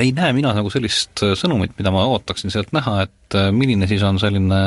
[0.05, 4.05] ei näe mina nagu sellist sõnumit, mida ma ootaksin sealt näha, et äh, milline siis
[4.05, 4.61] on selline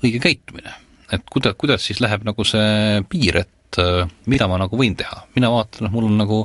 [0.00, 0.72] õige käitumine.
[1.12, 3.82] et kuida-, kuidas siis läheb nagu see piir, et
[4.30, 6.38] mida ma nagu võin teha, mina vaatan, noh mul on nagu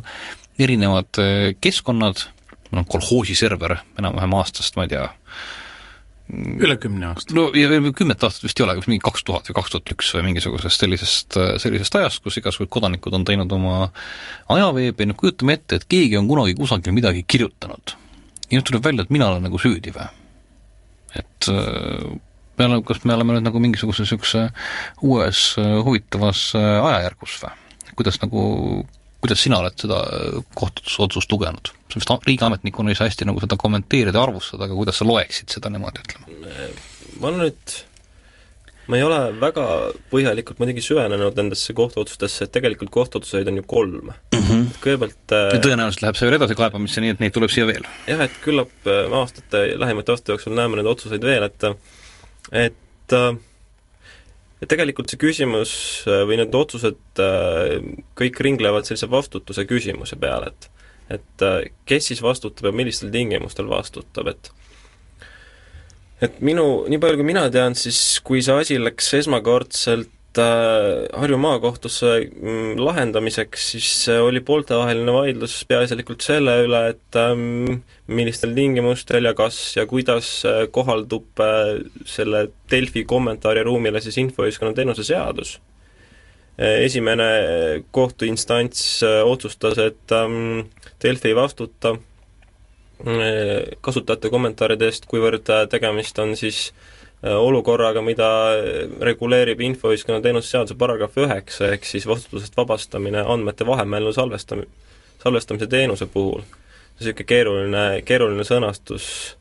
[0.59, 1.15] erinevad
[1.63, 2.25] keskkonnad,
[2.71, 5.07] mul on kolhoosi server enam-vähem aastast, ma ei tea,
[6.31, 7.35] üle kümne aasta.
[7.35, 10.25] no ja kümmet aastat vist ei ole, mingi kaks tuhat või kaks tuhat üks või
[10.29, 13.89] mingisugusest sellisest, sellisest ajast, kus igasugused kodanikud on teinud oma
[14.53, 17.95] ajaveebi, noh kujutame ette, et keegi on kunagi kusagil midagi kirjutanud.
[18.47, 20.07] ja nüüd tuleb välja, et mina olen nagu süüdi või?
[21.19, 24.47] et me oleme, kas me oleme nüüd nagu mingisuguse niisuguse
[25.03, 27.57] uues huvitavas ajajärgus või?
[27.99, 28.41] kuidas nagu,
[29.21, 30.01] kuidas sina oled seda
[30.57, 31.71] kohtuotsust lugenud?
[31.91, 35.51] sa vist riigiametnikuna ei saa hästi nagu seda kommenteerida ja arvustada, aga kuidas sa loeksid
[35.51, 36.67] seda niimoodi, ütleme?
[37.19, 37.75] ma nüüd,
[38.87, 39.65] ma ei ole väga
[40.13, 44.39] põhjalikult muidugi süvenenud nendesse kohtuotsustesse, et tegelikult kohtuotsuseid on ju kolm mm.
[44.39, 44.65] -hmm.
[44.85, 47.87] kõigepealt ja tõenäoliselt läheb see veel edasikaebamisse, nii et neid tuleb siia veel?
[48.07, 51.71] jah, et küllap aastate, lähimate aastate jooksul näeme neid otsuseid veel, et
[52.65, 53.19] et
[54.61, 55.71] et tegelikult see küsimus
[56.05, 57.21] või need otsused
[58.19, 60.69] kõik ringlevad sellise vastutuse küsimuse peale, et
[61.11, 64.51] et äh, kes siis vastutab ja millistel tingimustel vastutab, et
[66.21, 71.37] et minu, nii palju kui mina tean, siis kui see asi läks esmakordselt äh, Harju
[71.41, 79.33] maakohtusse mm, lahendamiseks, siis oli pooltevaheline vaidlus peaasjalikult selle üle, et ähm, millistel tingimustel ja
[79.35, 85.57] kas ja kuidas äh, kohaldub äh, selle Delfi kommentaariruumile siis infoühiskonna teenuse seadus.
[86.61, 87.27] Esimene
[87.95, 90.67] kohtuinstants otsustas, et ähm,
[91.01, 91.95] Delfi ei vastuta
[93.81, 96.67] kasutajate kommentaaride eest, kuivõrd tegemist on siis
[97.23, 98.27] olukorraga, mida
[99.01, 104.65] reguleerib infoühiskonna teenuse seaduse paragrahv üheksa, ehk siis vastutusest vabastamine andmete vahemällu salvestam-,
[105.23, 106.41] salvestamise teenuse puhul.
[106.99, 109.40] niisugune keeruline, keeruline sõnastus Äh,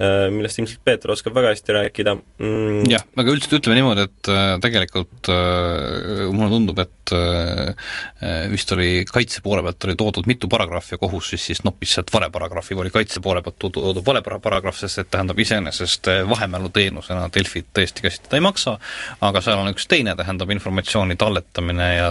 [0.00, 2.14] millest ilmselt Peeter oskab väga hästi rääkida.
[2.40, 2.86] Mm..
[2.88, 9.04] jah, aga üldiselt ütleme niimoodi, et äh, tegelikult äh, mulle tundub, et äh, vist oli
[9.08, 12.78] kaitse poole pealt oli toodud mitu paragrahvi ja kohus siis, siis noppis sealt vale paragrahvi,
[12.80, 18.06] oli kaitse poole pealt toodud vale paragrahv, sest et tähendab iseenesest äh, vahemäluteenusena Delfit tõesti
[18.06, 18.78] käsitleda ei maksa,
[19.26, 22.10] aga seal on üks teine, tähendab informatsiooni talletamine ja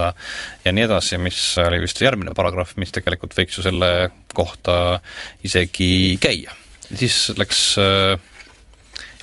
[0.65, 3.91] ja nii edasi, mis oli vist järgmine paragrahv, mis tegelikult võiks ju selle
[4.37, 4.99] kohta
[5.45, 6.58] isegi käia
[6.95, 8.17] siis läks äh,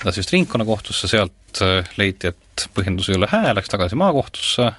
[0.01, 4.69] edasi vist ringkonnakohtusse, sealt äh, leiti, et põhjendus ei ole hää, läks tagasi maakohtusse,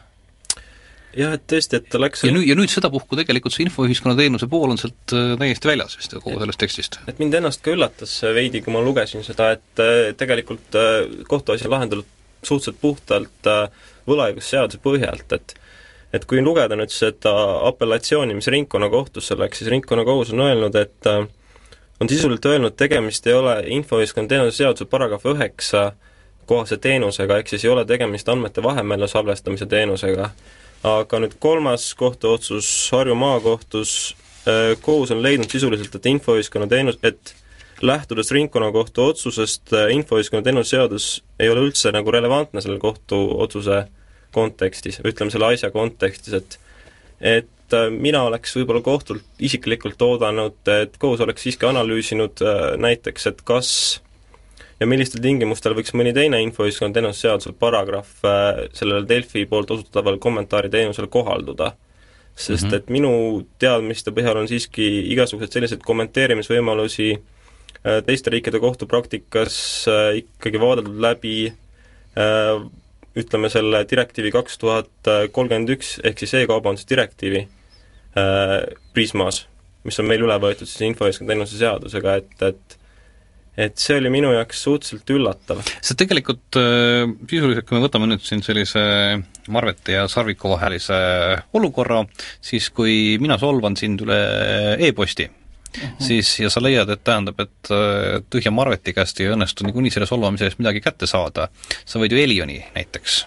[1.18, 4.48] jah, et tõesti, et ta läks ja nüüd, ja nüüd sedapuhku tegelikult see infoühiskonna teenuse
[4.50, 7.00] pool on sealt äh, täiesti väljas vist kogu sellest tekstist.
[7.10, 10.78] et mind ennast ka üllatas veidi, kui ma lugesin seda, et tegelikult
[11.28, 12.14] kohtuasi on lahendatud
[12.46, 13.48] suhteliselt puhtalt
[14.08, 15.56] võlaõigusseaduse põhjalt, et
[16.14, 17.32] et kui lugeda nüüd seda
[17.68, 21.08] apellatsiooni, mis ringkonnakohtusse läks, siis ringkonnakohus on öelnud, et
[22.00, 25.92] on sisuliselt öelnud, tegemist ei ole infoühiskonna teenuse seaduse paragrahv üheksa
[26.46, 30.30] kohase teenusega, ehk siis ei ole tegemist andmete vahemällu salvestamise teenusega.
[30.82, 37.34] aga nüüd kolmas kohtuotsus Harju maakohtus, äh, kohus on leidnud sisuliselt, et infoühiskonna teenus, et
[37.82, 43.84] lähtudes ringkonnakohtu otsusest, äh, infoühiskonna teenuse seadus ei ole üldse nagu relevantne selle kohtuotsuse
[44.32, 46.58] kontekstis, ütleme selle asja kontekstis, et
[47.20, 52.76] et et äh, mina oleks võib-olla kohtult isiklikult oodanud, et kohus oleks siiski analüüsinud äh,
[52.80, 53.70] näiteks, et kas
[54.80, 60.20] ja millistel tingimustel võiks mõni teine infoühiskonna teenuse seaduse paragrahv äh, sellele Delfi poolt osutatavale
[60.22, 61.74] kommentaariteenusele kohalduda.
[62.38, 62.76] sest mm -hmm.
[62.76, 67.18] et minu teadmiste põhjal on siiski igasuguseid selliseid kommenteerimisvõimalusi
[68.06, 71.50] teiste riikide kohtupraktikas ikkagi vaadeldud läbi
[73.16, 77.57] ütleme selle direktiivi kaks tuhat kolmkümmend üks ehk siis e-kaubandusdirektiivi äh,
[78.94, 79.44] Prismas,
[79.86, 82.78] mis on meil üle võetud siis infoühiskonna teenuse seadusega, et, et
[83.58, 85.62] et see oli minu jaoks suhteliselt üllatav.
[85.82, 88.82] see tegelikult äh, sisuliselt, kui me võtame nüüd siin sellise
[89.50, 90.98] Marveti ja Sarviku vahelise
[91.58, 92.04] olukorra,
[92.44, 94.20] siis kui mina solvan sind üle
[94.86, 95.96] e-posti, -huh.
[95.98, 100.06] siis, ja sa leiad, et tähendab, et äh, tühja Marveti käest ei õnnestu niikuinii selle
[100.10, 101.48] solvamise eest midagi kätte saada,
[101.84, 103.24] sa võid ju Elioni näiteks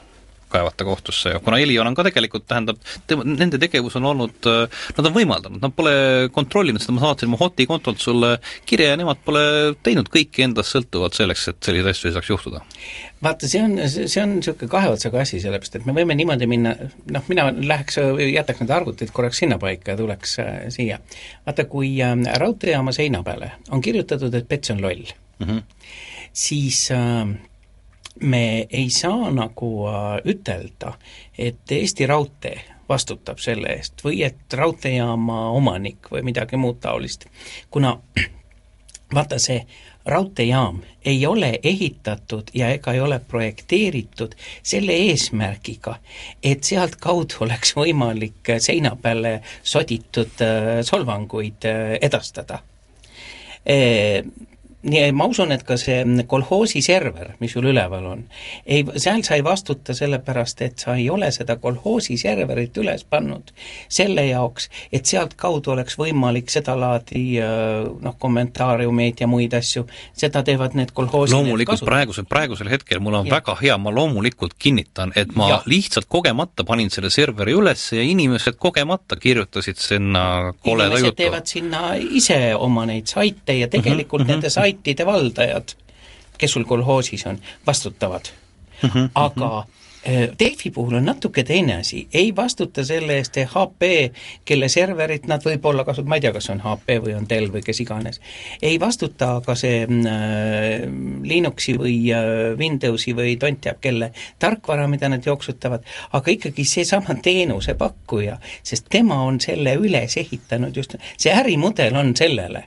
[0.51, 4.83] kaevata kohtusse ja kuna Elion on ka tegelikult, tähendab, tema, nende tegevus on olnud, äh,
[4.97, 5.93] nad on võimaldanud, nad pole
[6.35, 8.35] kontrollinud seda, ma saatsin oma Hoti kontolt sulle
[8.69, 9.43] kirja ja nemad pole
[9.83, 12.63] teinud kõike endast sõltuvat selleks, et selliseid asju ei saaks juhtuda.
[13.23, 16.75] vaata, see on, see on niisugune kahe otsaga asi, sellepärast et me võime niimoodi minna,
[17.15, 17.99] noh, mina läheks,
[18.31, 20.99] jätaks need arvutid korraks sinnapaika ja tuleks äh, siia.
[21.45, 25.05] vaata, kui äh, raudteejaama seina peale on kirjutatud, et Pets on loll
[25.39, 25.63] mm, -hmm.
[26.33, 27.27] siis äh,
[28.19, 30.93] me ei saa nagu äh, ütelda,
[31.37, 37.25] et Eesti Raudtee vastutab selle eest või et raudteejaama omanik või midagi muud taolist,
[37.71, 37.95] kuna
[39.15, 39.61] vaata, see
[40.05, 45.95] raudteejaam ei ole ehitatud ja ega ei ole projekteeritud selle eesmärgiga,
[46.43, 52.61] et sealtkaudu oleks võimalik seina peale soditud äh, solvanguid äh, edastada
[54.81, 58.23] nii, ma usun, et ka see kolhoosi server, mis sul üleval on,
[58.65, 63.51] ei, seal sa ei vastuta sellepärast, et sa ei ole seda kolhoosi serverit üles pannud
[63.91, 67.23] selle jaoks, et sealtkaudu oleks võimalik sedalaadi
[68.01, 69.85] noh, kommentaariumeid ja muid asju,
[70.17, 73.37] seda teevad need kolhoosid loomulikult praegusel, praegusel hetkel mul on ja.
[73.37, 75.61] väga hea, ma loomulikult kinnitan, et ma ja.
[75.69, 80.25] lihtsalt kogemata panin selle serveri üles ja inimesed kogemata kirjutasid sinna
[80.65, 81.15] koleda jutu.
[81.21, 85.75] teevad sinna ise oma neid saite ja tegelikult mm -hmm, nende saite saitide valdajad,
[86.37, 88.33] kes sul kolhoosis on, vastutavad.
[88.81, 88.89] Mm.
[88.89, 89.81] -hmm, aga mm -hmm
[90.39, 93.89] Delfi puhul on natuke teine asi, ei vastuta selle eest HP,
[94.45, 97.61] kelle serverit nad võib-olla kasut-, ma ei tea, kas on HP või on Dell või
[97.61, 98.17] kes iganes,
[98.65, 100.87] ei vastuta ka see äh,
[101.21, 104.09] Linuxi või äh, Windowsi või tont teab kelle
[104.41, 105.85] tarkvara, mida nad jooksutavad,
[106.17, 112.65] aga ikkagi seesama teenusepakkuja, sest tema on selle üles ehitanud just, see ärimudel on sellele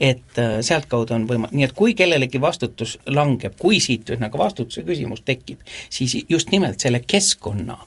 [0.00, 4.84] et äh, sealtkaudu on võima-, nii et kui kellelegi vastutus langeb, kui siit ühesõnaga vastutuse
[4.86, 7.78] küsimus tekib, siis just nimelt selle keskkonna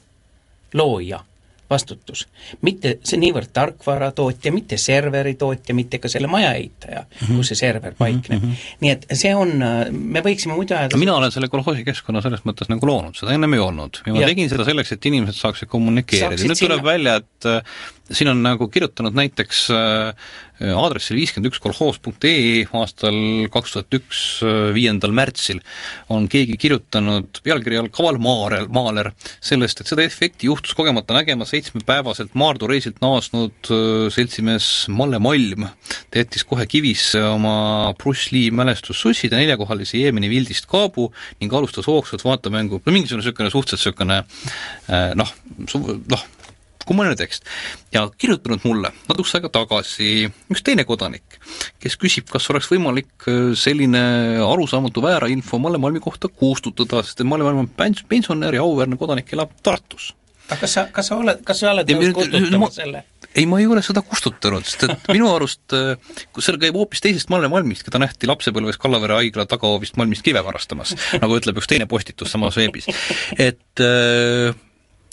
[0.74, 1.24] looja
[1.70, 2.24] vastutus.
[2.64, 7.36] mitte see niivõrd tarkvaratootja, mitte serveri tootja, mitte ka selle maja ehitaja mm, -hmm.
[7.36, 8.48] kus see server paikneb mm.
[8.48, 8.78] -hmm.
[8.80, 9.52] nii et see on,
[9.92, 13.54] me võiksime muidu ajada mina olen selle kolhoosi keskkonna selles mõttes nagu loonud, seda ennem
[13.58, 14.00] ei olnud.
[14.06, 14.32] ja ma ja.
[14.32, 16.90] tegin seda selleks, et inimesed saaksid kommunikeerida, nüüd tuleb sinna...
[16.90, 17.62] välja, et äh,
[18.10, 23.18] siin on nagu kirjutanud näiteks äh, aadressil viiskümmend üks kolhoos.ee aastal
[23.52, 25.60] kaks tuhat üks, äh, viiendal märtsil
[26.12, 31.46] on keegi kirjutanud pealkirja all Kaval Maaler, Maaler sellest, et seda efekti juhtus kogemata nägema
[31.48, 35.68] seitsmepäevaselt Maardu reisilt naasnud äh, seltsimees Malle Malm.
[36.10, 41.86] ta jättis kohe kivisse oma Bruce Lee mälestussussid ja neljakohalise Jeemeni vildist kaabu ning alustas
[41.86, 44.24] hoogsalt vaatemängu, no mingisugune niisugune suhteliselt niisugune
[45.14, 45.32] noh,
[46.10, 46.26] noh,
[46.88, 47.46] kummaline tekst.
[47.94, 51.38] ja kirjutanud mulle natukese aega tagasi üks teine kodanik,
[51.82, 54.02] kes küsib, kas oleks võimalik äh, selline
[54.44, 59.00] arusaamatu väärainfo Malle Malmi kohta kustutada, sest et Malle Malm on pens-, pensionär ja auväärne
[59.00, 60.12] kodanik, elab Tartus
[60.48, 63.02] aga kas sa, kas sa oled, kas sa oled nõus kustutama ma, selle?
[63.34, 67.04] ei, ma ei ole seda kustutanud, sest et minu arust, äh, kus seal käib hoopis
[67.04, 71.68] teisest Malle Malmist, keda nähti lapsepõlves Kallavere haigla tagahoovist Malmist kive varastamas, nagu ütleb üks
[71.70, 72.88] teine postitus samas veebis.
[73.36, 73.84] et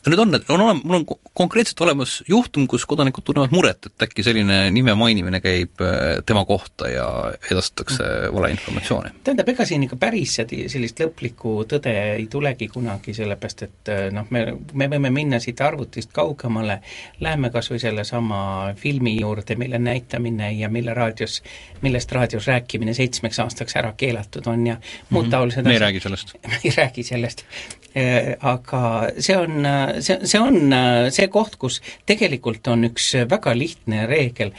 [0.05, 4.05] no nüüd on, on olema, mul on konkreetselt olemas juhtum, kus kodanikud tunnevad muret, et
[4.05, 7.07] äkki selline nime mainimine käib äh, tema kohta ja
[7.51, 9.13] edastatakse valeinformatsiooni.
[9.23, 14.29] tähendab, ega siin ikka päris sellist lõplikku tõde ei tulegi kunagi, sellepärast et äh, noh,
[14.29, 16.79] me, me võime minna siit arvutist kaugemale,
[17.23, 18.39] läheme kas või sellesama
[18.79, 21.41] filmi juurde, mille näitamine ja mille raadios,
[21.81, 24.77] millest raadios rääkimine seitsmeks aastaks ära keelatud on ja
[25.09, 25.31] muud mm -hmm.
[25.31, 27.45] taolised me ei räägi sellest me ei räägi sellest.
[27.95, 28.79] Äh, aga
[29.23, 29.63] see on
[30.03, 30.73] see, see on
[31.15, 34.51] see koht, kus tegelikult on üks väga lihtne reegel,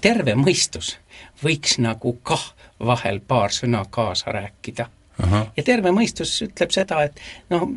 [0.00, 0.92] terve mõistus
[1.42, 4.86] võiks nagu kah vahel paar sõna kaasa rääkida.
[5.56, 7.68] ja terve mõistus ütleb seda, et noh,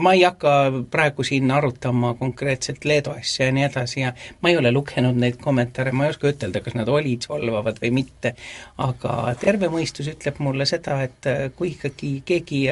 [0.00, 0.50] ma ei hakka
[0.90, 5.38] praegu siin arutama konkreetselt Leedu asja ja nii edasi ja ma ei ole lugenud neid
[5.42, 8.34] kommentaare, ma ei oska ütelda, kas nad olid solvavad või mitte,
[8.78, 12.64] aga terve mõistus ütleb mulle seda, et kui ikkagi keegi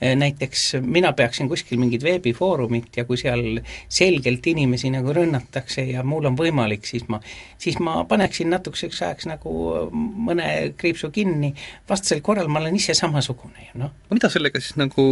[0.00, 6.26] näiteks mina peaksin kuskil mingit veebifoorumit ja kui seal selgelt inimesi nagu rünnatakse ja mul
[6.28, 7.20] on võimalik, siis ma,
[7.58, 9.54] siis ma paneksin natukeseks ajaks nagu
[9.94, 11.54] mõne kriipsu kinni,
[11.88, 13.94] vastasel korral ma olen ise samasugune ju noh.
[14.10, 15.04] mida sellega siis nagu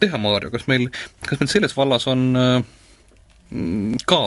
[0.00, 0.88] teha, Maarjo, kas meil,
[1.24, 2.58] kas meil selles vallas on äh,
[4.06, 4.22] ka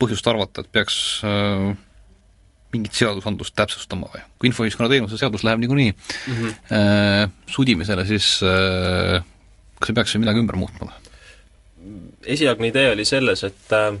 [0.00, 1.74] põhjust arvata, et peaks äh,
[2.76, 4.22] mingit seadusandlust täpsustama või?
[4.38, 6.60] kui infoühiskonna teenuse seadus läheb niikuinii mm -hmm.
[6.76, 9.24] äh, sudimisele, siis äh,
[9.80, 11.02] kas me peaksime midagi ümber muutma või?
[12.36, 13.94] esialgne idee oli selles, et äh,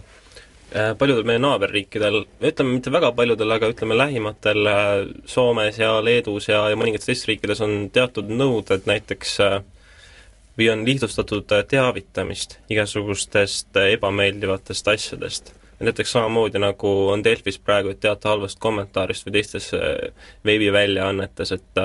[0.98, 4.92] paljudel meie naaberriikidel, ütleme mitte väga paljudel, aga ütleme lähimatel äh,
[5.24, 9.60] Soomes ja Leedus ja, ja mõningates teistes riikides on teatud nõuded näiteks äh,
[10.58, 17.92] või on lihtsustatud äh, teavitamist igasugustest äh, ebameeldivatest asjadest näiteks samamoodi, nagu on Delfis praegu,
[17.92, 20.12] et teate halvast kommentaarist või teistes äh,
[20.44, 21.82] veebiväljaannetes, et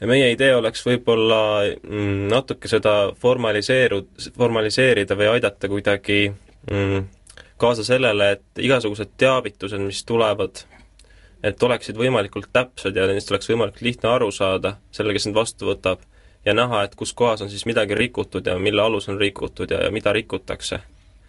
[0.00, 1.40] ja meie idee oleks võib-olla
[1.82, 4.04] mm, natuke seda formaliseeru-,
[4.36, 6.20] formaliseerida või aidata kuidagi
[6.70, 7.06] mm,
[7.58, 10.62] kaasa sellele, et igasugused teavitused, mis tulevad,
[11.42, 15.70] et oleksid võimalikult täpsed ja neist oleks võimalikult lihtne aru saada sellele, kes neid vastu
[15.70, 16.04] võtab,
[16.46, 19.82] ja näha, et kus kohas on siis midagi rikutud ja mille alusel on rikutud ja,
[19.84, 20.80] ja mida rikutakse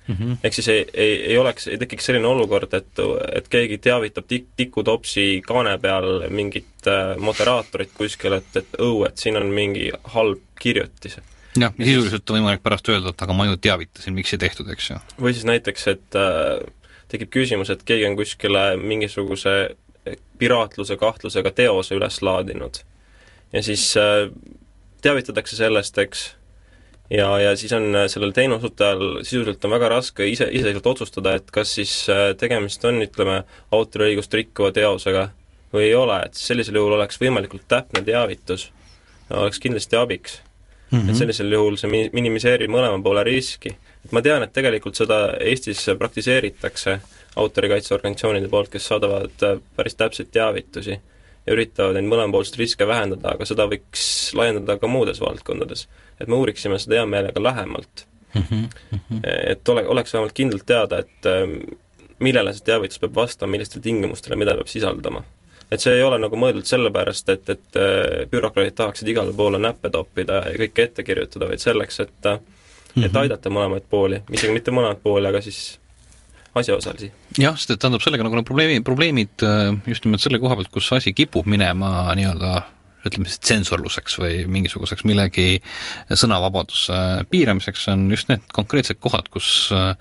[0.09, 0.37] mm -hmm.
[0.43, 3.01] ehk siis ei, ei, ei oleks, ei tekiks selline olukord, et,
[3.35, 9.17] et keegi teavitab tik-, tikutopsi kaane peal mingit äh, moderaatorit kuskil, et, et õu, et
[9.17, 11.19] siin on mingi halb kirjutis.
[11.59, 14.69] jah, ja sisuliselt on võimalik pärast öelda, et aga ma ju teavitasin, miks ei tehtud,
[14.73, 14.99] eks ju.
[15.21, 16.57] või siis näiteks, et äh,
[17.07, 19.75] tekib küsimus, et keegi on kuskile mingisuguse
[20.39, 22.81] piraatluse kahtlusega teose üles laadinud.
[23.53, 24.29] ja siis äh,
[25.01, 26.35] teavitatakse sellest, eks,
[27.09, 31.73] ja, ja siis on sellel teenuseosutajal sisuliselt on väga raske ise, iseseisvalt otsustada, et kas
[31.79, 31.93] siis
[32.37, 35.29] tegemist on, ütleme, autoriõigust rikkuva teosega
[35.73, 38.69] või ei ole, et sellisel juhul oleks võimalikult täpne teavitus,
[39.29, 40.39] oleks kindlasti abiks
[40.91, 40.99] mm.
[40.99, 41.09] -hmm.
[41.09, 43.75] et sellisel juhul see mi-, minimiseerib mõlema poole riski.
[44.05, 46.99] et ma tean, et tegelikult seda Eestis praktiseeritakse
[47.35, 50.99] autorikaitseorganisatsioonide poolt, kes saadavad äh, päris täpseid teavitusi
[51.49, 54.05] ja üritavad neid mõlemapoolseid riske vähendada, aga seda võiks
[54.37, 55.87] laiendada ka muudes valdkondades.
[56.19, 58.43] et me uuriksime seda hea meelega lähemalt mm.
[58.51, 59.19] -hmm.
[59.23, 61.75] et ole, oleks vähemalt kindlalt teada, et äh,
[62.19, 65.23] millele see teavitus peab vastama, millistele tingimustele, mida peab sisaldama
[65.71, 69.89] et see ei ole nagu mõeldud sellepärast, et, et äh, bürokraadid tahaksid igale poole näppe
[69.89, 73.05] toppida ja kõike ette kirjutada, vaid selleks, et mm -hmm.
[73.05, 73.21] et mhm.
[73.21, 75.79] aidata mõlemaid pooli, isegi mitte mõlemaid pooli, aga siis
[76.57, 77.11] asjaosalisi.
[77.37, 80.71] jah, sest et tähendab sellega nagu need probleemi, probleemid äh, just nimelt selle koha pealt,
[80.73, 82.57] kus asi kipub minema nii-öelda
[83.07, 85.61] ütleme siis tsensorluseks või mingisuguseks millegi
[86.11, 86.97] sõnavabaduse
[87.31, 89.93] piiramiseks, on just need konkreetsed kohad, kus äh,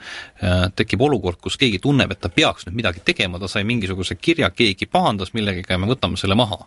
[0.79, 4.51] tekib olukord, kus keegi tunneb, et ta peaks nüüd midagi tegema, ta sai mingisuguse kirja,
[4.51, 6.65] keegi pahandas millegagi ja me võtame selle maha.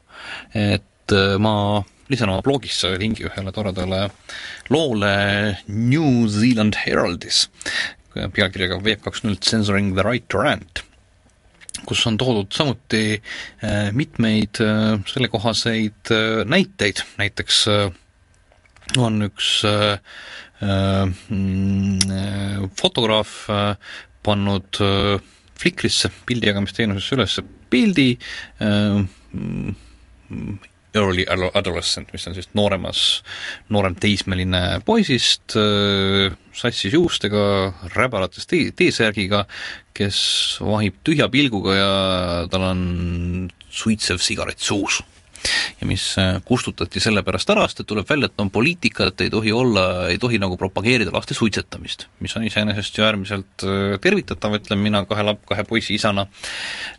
[0.56, 4.06] et äh, ma lisan oma blogis lingi ühele toredale
[4.72, 5.16] loole
[5.68, 7.46] New Zealand Heraldis
[8.14, 10.84] pealkirjaga Web kaks null Censoring the right to rant
[11.88, 13.16] kus on toodud samuti
[13.64, 17.66] äh, mitmeid äh, sellekohaseid äh, näiteid, näiteks
[19.00, 19.62] on üks
[21.32, 22.00] mm,
[22.76, 23.30] fotograaf
[24.26, 24.80] pannud
[25.62, 27.38] Flickrisse pildijagamisteenusesse üles
[27.72, 28.10] pildi
[28.60, 29.08] mm,
[30.96, 33.22] early adolescent, mis on siis nooremas,
[33.72, 37.44] noorem teismeline poisist, sassis juustega,
[37.96, 39.46] räbalates tee, T-särgiga,
[39.96, 40.20] kes
[40.64, 41.94] vahib tühja pilguga ja
[42.52, 42.84] tal on
[43.72, 45.00] suitsev sigaret suus
[45.82, 46.04] ja mis
[46.46, 50.20] kustutati sellepärast ära, sest et tuleb välja, et on poliitika, et ei tohi olla, ei
[50.22, 53.66] tohi nagu propageerida laste suitsetamist, mis on iseenesest ju äärmiselt
[54.04, 56.28] tervitatav, ütlen mina kahe lap-, kahe poisi isana,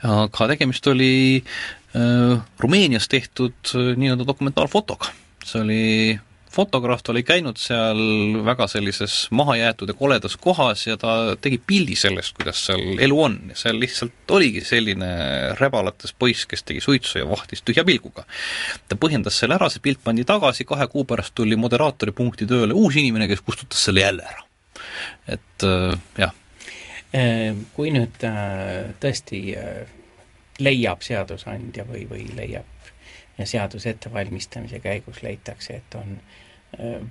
[0.03, 1.13] aga tegemist oli
[1.93, 5.13] Äh, Rumeenias tehtud äh, nii-öelda dokumentaalfotoga.
[5.45, 6.21] see oli,
[6.53, 7.99] fotograaf oli käinud seal
[8.45, 13.39] väga sellises mahajäetud ja koledas kohas ja ta tegi pildi sellest, kuidas seal elu on
[13.59, 15.09] seal lihtsalt oligi selline
[15.61, 18.27] räbalates poiss, kes tegi suitsu ja vahtis tühja pilguga.
[18.89, 22.77] ta põhjendas selle ära, see pilt pandi tagasi, kahe kuu pärast tuli moderaatori punkti tööle
[22.77, 24.47] uus inimene, kes kustutas selle jälle ära.
[25.39, 26.39] et äh, jah.
[27.77, 28.23] Kui nüüd
[29.03, 29.41] tõesti
[30.65, 36.42] leiab seadusandja või, või leiab seaduse ettevalmistamise käigus leitakse, et on äh,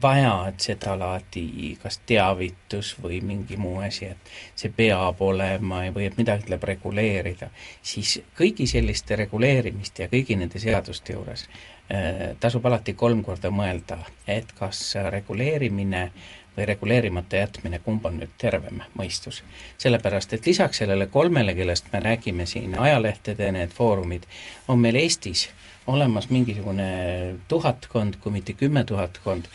[0.01, 6.17] vaja, et sedalaadi kas teavitus või mingi muu asi, et see peab olema või et
[6.17, 7.51] midagi tuleb reguleerida,
[7.81, 13.99] siis kõigi selliste reguleerimiste ja kõigi nende seaduste juures äh, tasub alati kolm korda mõelda,
[14.27, 14.81] et kas
[15.13, 16.09] reguleerimine
[16.57, 19.43] või reguleerimata jätmine, kumb on nüüd tervem mõistus.
[19.77, 24.25] sellepärast, et lisaks sellele kolmele, kellest me räägime siin, ajalehtede need foorumid,
[24.67, 25.49] on meil Eestis
[25.87, 29.47] olemas mingisugune tuhatkond, kui mitte kümme tuhatkond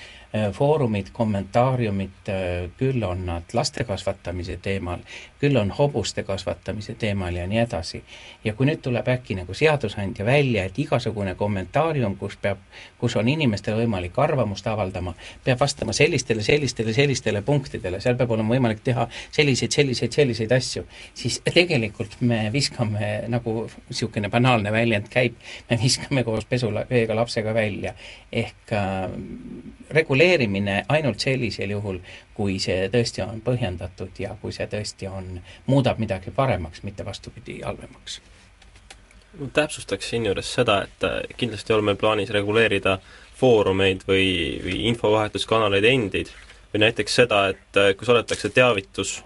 [0.53, 4.99] foorumid, kommentaariumid, äh, küll on nad laste kasvatamise teemal,
[5.41, 8.03] küll on hobuste kasvatamise teemal ja nii edasi.
[8.45, 12.59] ja kui nüüd tuleb äkki nagu seadusandja välja, et igasugune kommentaarium, kus peab,
[12.99, 15.15] kus on inimestel võimalik arvamust avaldama,
[15.45, 20.85] peab vastama sellistele, sellistele, sellistele punktidele, seal peab olema võimalik teha selliseid, selliseid, selliseid asju,
[21.15, 25.39] siis tegelikult me viskame, nagu niisugune banaalne väljend käib,
[25.71, 27.95] me viskame koos pesuveega lapsega välja.
[28.33, 29.11] ehk äh,
[30.17, 31.99] reguleerimine ainult sellisel juhul,
[32.35, 37.61] kui see tõesti on põhjendatud ja kui see tõesti on, muudab midagi paremaks, mitte vastupidi,
[37.63, 38.21] halvemaks.
[39.53, 42.99] täpsustaks siinjuures seda, et äh, kindlasti ei ole meil plaanis reguleerida
[43.37, 46.33] foorumeid või, või infovahetuskanaleid endid
[46.73, 49.19] või näiteks seda, et äh, kui saadetakse teavitus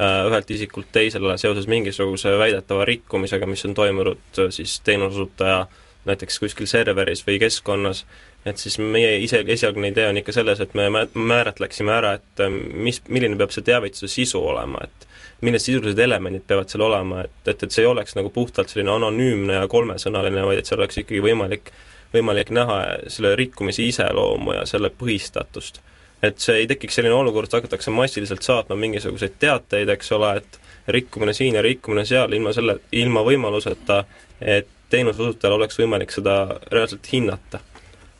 [0.00, 5.66] äh, ühelt isikult teisele seoses mingisuguse väidetava rikkumisega, mis on toimunud siis teenuseosutaja
[6.04, 8.04] näiteks kuskil serveris või keskkonnas,
[8.46, 12.60] et siis meie ise, esialgne idee on ikka selles, et me määratleksime ära, et ähm,
[12.86, 15.08] mis, milline peab see teavituse sisu olema, et
[15.44, 18.92] millised sisulised elemendid peavad seal olema, et, et, et see ei oleks nagu puhtalt selline
[18.94, 21.72] anonüümne ja kolmesõnaline, vaid et seal oleks ikkagi võimalik,
[22.14, 22.78] võimalik näha
[23.12, 25.80] selle rikkumise iseloomu ja selle põhistatust.
[26.24, 30.60] et see ei tekiks selline olukord, et hakatakse massiliselt saatma mingisuguseid teateid, eks ole, et
[30.88, 34.04] rikkumine siin ja rikkumine seal, ilma selle, ilma võimaluseta,
[34.40, 36.38] et teenuseosutajal oleks võimalik seda
[36.72, 37.60] reaalselt hinnata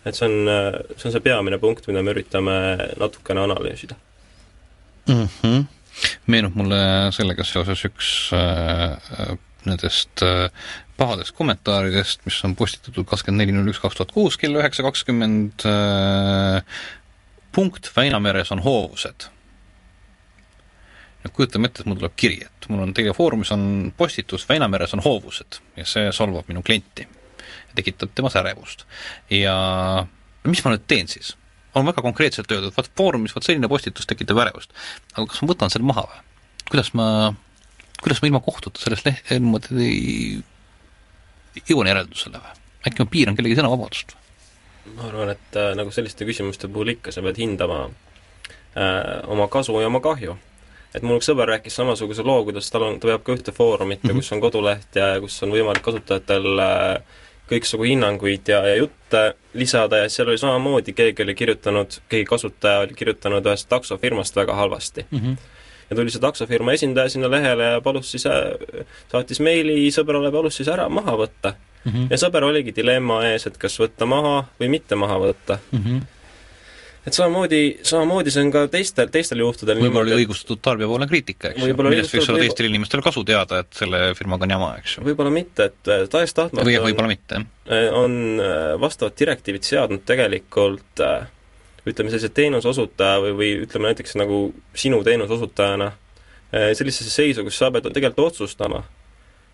[0.05, 0.51] et see on,
[0.97, 2.57] see on see peamine punkt, mida me üritame
[3.01, 3.97] natukene analüüsida
[5.09, 5.29] mm.
[5.29, 5.65] -hmm.
[6.27, 6.81] meenub mulle
[7.17, 10.51] sellega seoses üks äh, nendest äh,
[10.97, 15.67] pahadest kommentaaridest, mis on postitatud kakskümmend neli null üks kaks tuhat kuus kell üheksa kakskümmend,
[15.69, 16.63] äh,
[17.53, 19.31] punkt Väinameres on hoovused.
[21.25, 24.93] nüüd kujutame ette, et mul tuleb kiri, et mul on teie foorumis on postitus Väinameres
[24.93, 27.07] on hoovused ja see solvab minu klienti
[27.69, 28.87] ja tekitab temas ärevust.
[29.31, 29.57] ja
[30.45, 31.35] mis ma nüüd teen siis?
[31.75, 34.75] on väga konkreetselt öeldud, vaat foorumis vot selline postitus tekitab ärevust.
[35.15, 36.21] aga kas ma võtan selle maha või?
[36.71, 37.07] kuidas ma,
[38.03, 40.43] kuidas ma ilma kohtuta sellest leht-, niimoodi
[41.69, 42.61] jõuan järeldusele või?
[42.89, 44.17] äkki ma piiran kellegi sõnavabadust?
[44.95, 47.87] ma arvan, et äh, nagu selliste küsimuste puhul ikka, sa pead hindama
[48.77, 50.37] äh, oma kasu ja oma kahju.
[50.95, 54.03] et mul üks sõber rääkis samasuguse loo, kuidas tal on, ta peab ka ühte foorumit
[54.03, 54.23] mm, -hmm.
[54.23, 59.25] kus on koduleht ja kus on võimalik kasutajatel äh, kõiksugu hinnanguid ja, ja jutte
[59.55, 64.55] lisada ja seal oli samamoodi, keegi oli kirjutanud, keegi kasutaja oli kirjutanud ühest taksofirmast väga
[64.55, 65.19] halvasti mm.
[65.19, 65.37] -hmm
[65.91, 70.57] ja tuli see taksofirma esindaja sinna lehele ja palus siis, äh, saatis meili sõbrale, palus
[70.57, 71.93] siis ära maha võtta mm.
[71.93, 72.07] -hmm.
[72.11, 75.79] ja sõber oligi dilemma ees, et kas võtta maha või mitte maha võtta mm.
[75.85, 76.14] -hmm
[77.05, 81.67] et samamoodi, samamoodi see on ka teistel, teistel juhtudel võib-olla oli õigustatud tarbijapoolne kriitika, eks
[81.69, 85.07] ju, millest võiks olla teistel inimestel kasu teada, et selle firmaga on jama, eks ju.
[85.11, 87.53] võib-olla mitte, et äh, tahes-tahtmata või võib-olla mitte, jah.
[87.65, 88.41] Äh, on
[88.81, 91.29] vastavad direktiivid seadnud tegelikult äh,
[91.87, 94.47] ütleme, sellise teenuse osutaja või, või ütleme näiteks nagu
[94.79, 98.83] sinu teenuse osutajana eh, sellisesse seisu, kus sa pead tegelikult otsustama,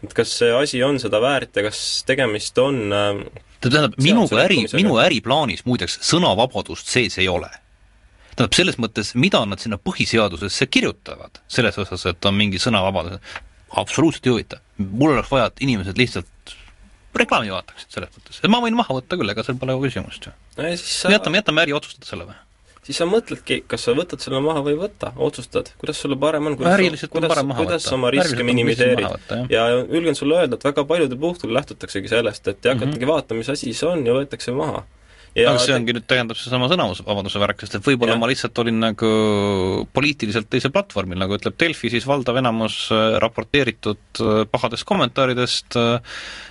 [0.04, 3.22] et kas see asi on seda väärt ja kas tegemist on äh,
[3.60, 7.50] tähendab, minuga äri, minu äriplaanis muideks sõnavabadust sees ei ole.
[8.34, 13.20] tähendab, selles mõttes, mida nad sinna põhiseadusesse kirjutavad, selles osas, et on mingi sõnavabadus,
[13.80, 14.60] absoluutselt ei huvita.
[14.78, 16.54] mul oleks vaja, et inimesed lihtsalt
[17.14, 20.36] reklaami vaataksid selles mõttes, et ma võin maha võtta küll, ega seal pole küsimust ju
[21.10, 22.38] jätame, jätame äri otsustada selle või?
[22.86, 26.50] Siis sa mõtledki, kas sa võtad selle maha või ei võta, otsustad, kuidas sulle parem
[26.50, 29.34] on, kuidas, kuidas, kuidas sa oma riske minimeerid.
[29.52, 33.12] ja julgen sulle öelda, et väga paljudel puhtul lähtutaksegi sellest, et ei hakatagi mm -hmm.
[33.12, 34.84] vaatama, mis asi see on ja võetakse maha
[35.34, 38.80] ja aga see ongi nüüd, tähendab seesama sõnavabaduse värk, sest et võib-olla ma lihtsalt olin
[38.82, 39.10] nagu
[39.92, 45.78] poliitiliselt teisel platvormil, nagu ütleb Delfi, siis valdav enamus äh, raporteeritud äh, pahadest kommentaaridest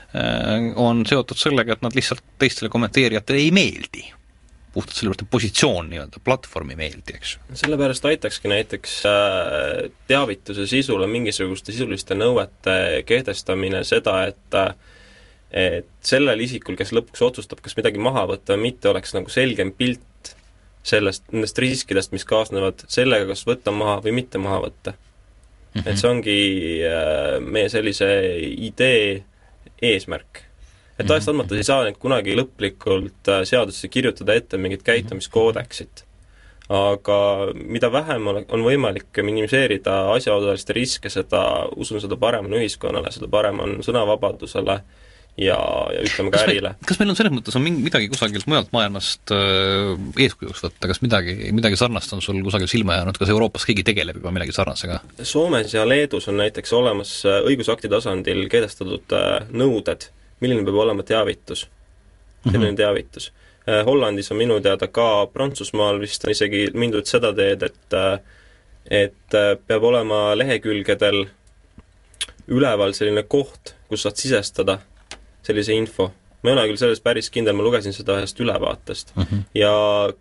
[0.09, 4.07] Äh, on seotud sellega, et nad lihtsalt teistele kommenteerijatele ei meeldi.
[4.73, 7.57] Puhtalt sellepärast, et positsioon nii-öelda, platvorm ei meeldi, eks ju.
[7.63, 14.61] sellepärast aitakski näiteks äh, teavituse sisule mingisuguste sisuliste nõuete kehtestamine seda, et
[15.49, 19.71] et sellel isikul, kes lõpuks otsustab, kas midagi maha võtta või mitte, oleks nagu selgem
[19.73, 20.33] pilt
[20.85, 25.81] sellest, nendest riskidest, mis kaasnevad sellega, kas võtta maha või mitte maha võtta mm.
[25.81, 25.87] -hmm.
[25.89, 26.37] et see ongi
[26.85, 28.09] äh, meie sellise
[28.69, 29.23] idee
[29.81, 30.45] eesmärk.
[30.99, 36.05] Et tahes-tahtmata ei saa kunagi lõplikult äh, seadusesse kirjutada ette mingit käitumiskoodeksit.
[36.69, 37.19] aga
[37.55, 41.41] mida vähem on, on võimalik minimiseerida asjaosaliste riske, seda,
[41.75, 44.75] usun, seda parem on ühiskonnale, seda parem on sõnavabadusele
[45.39, 45.57] ja,
[45.93, 46.73] ja ütleme ka ärile.
[46.87, 49.95] kas meil on selles mõttes, on mingi, midagi kusagilt mujalt maailmast äh,
[50.25, 54.19] eeskujuks võtta, kas midagi, midagi sarnast on sul kusagil silma jäänud, kas Euroopas keegi tegeleb
[54.19, 55.01] juba millegi sarnasega?
[55.23, 60.09] Soomes ja Leedus on näiteks olemas äh, õigusakti tasandil kehtestatud äh, nõuded,
[60.39, 61.67] milline peab olema teavitus,
[62.43, 62.77] selline mm -hmm.
[62.77, 63.31] teavitus
[63.69, 63.85] äh,.
[63.85, 68.19] Hollandis on minu teada ka, Prantsusmaal vist on isegi mindud seda teed, et äh,
[68.89, 71.25] et äh, peab olema lehekülgedel
[72.49, 74.79] üleval selline koht, kus saad sisestada
[75.45, 76.11] sellise info.
[76.39, 79.23] ma ei ole küll selles päris kindel, ma lugesin seda ühest ülevaatest mm.
[79.23, 79.41] -hmm.
[79.59, 79.73] ja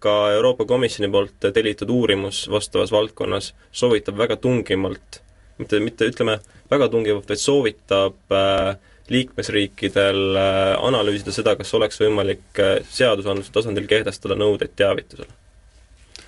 [0.03, 5.21] ka Euroopa Komisjoni poolt tellitud uurimus vastavas valdkonnas soovitab väga tungivalt,
[5.59, 6.39] mitte, mitte ütleme
[6.71, 8.77] väga tungivalt, vaid soovitab äh,
[9.13, 15.31] liikmesriikidel äh, analüüsida seda, kas oleks võimalik äh, seadusandluse tasandil kehtestada nõudeid teavitusele.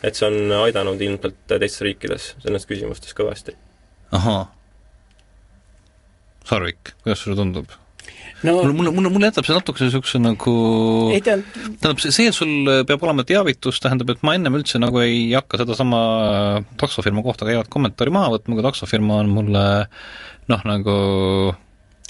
[0.03, 3.57] et see on aidanud ilmselt teistes riikides selles küsimustes kõvasti.
[4.17, 4.49] ahaa.
[6.49, 7.71] Sarvik, kuidas sulle tundub?
[8.43, 10.53] no mulle, mulle, mulle, mulle jätab see natukese niisuguse nagu
[11.13, 14.81] ei ta tähendab, see, see, et sul peab olema teavitus, tähendab, et ma ennem üldse
[14.81, 16.01] nagu ei hakka sedasama
[16.81, 19.65] taksofirma kohta käivat kommentaari maha võtma, kui taksofirma on mulle
[20.51, 20.97] noh, nagu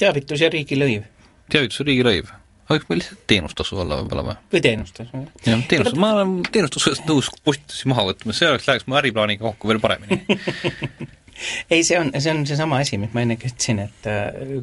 [0.00, 1.06] teavitus ja riigilõiv.
[1.52, 2.34] teavitus ja riigilõiv
[2.70, 4.36] võiks meil lihtsalt teenustasu olla võib-olla või?
[4.54, 5.46] või teenustasu, jah.
[5.46, 9.72] jah, teenustus, ma olen teenustusest nõus postitusi maha võtma, see oleks, läheks mu äriplaaniga kokku
[9.72, 10.20] veel paremini
[11.70, 14.08] ei, see on, see on seesama asi, mis ma ennegi ütlesin, et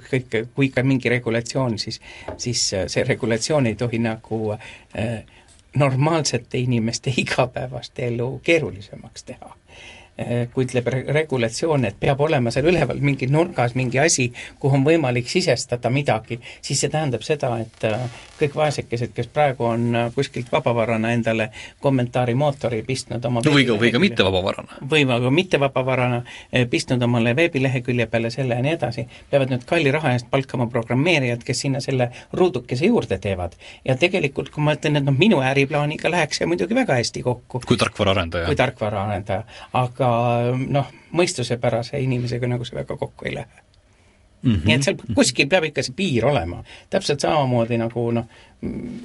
[0.09, 1.99] kõik, äh, kui ikka mingi regulatsioon, siis,
[2.41, 5.21] siis äh, see regulatsioon ei tohi nagu äh,
[5.77, 9.55] normaalsete inimeste igapäevast elu keerulisemaks teha.
[10.17, 14.79] Eh, kui ütleb re regulatsioon, et peab olema seal üleval mingi nurgas mingi asi, kuhu
[14.79, 18.05] on võimalik sisestada midagi, siis see tähendab seda, et eh,
[18.39, 21.49] kõik vaesekesed, kes praegu on eh, kuskilt vabavarana endale
[21.83, 24.81] kommentaarimootori pistnud oma no või ka, või ka mitte vabavarana.
[24.91, 26.21] või ka mitte vabavarana
[26.69, 31.43] pistnud omale veebilehekülje peale selle ja nii edasi, peavad nüüd kalli raha eest palkama programmeerijad,
[31.45, 33.55] kes sinna selle ruudukese juurde teevad.
[33.85, 37.61] ja tegelikult, kui ma ütlen, et noh, minu äriplaaniga läheks see muidugi väga hästi kokku.
[37.67, 38.45] kui tarkvaraarendaja.
[38.49, 39.43] kui tarkvaraarendaja,
[39.73, 40.06] aga
[40.67, 43.67] noh, mõistusepärase inimesega nagu see väga kokku ei lähe
[44.41, 44.65] Mm -hmm.
[44.65, 46.63] nii et seal kuskil peab ikka see piir olema.
[46.89, 48.25] täpselt samamoodi nagu noh,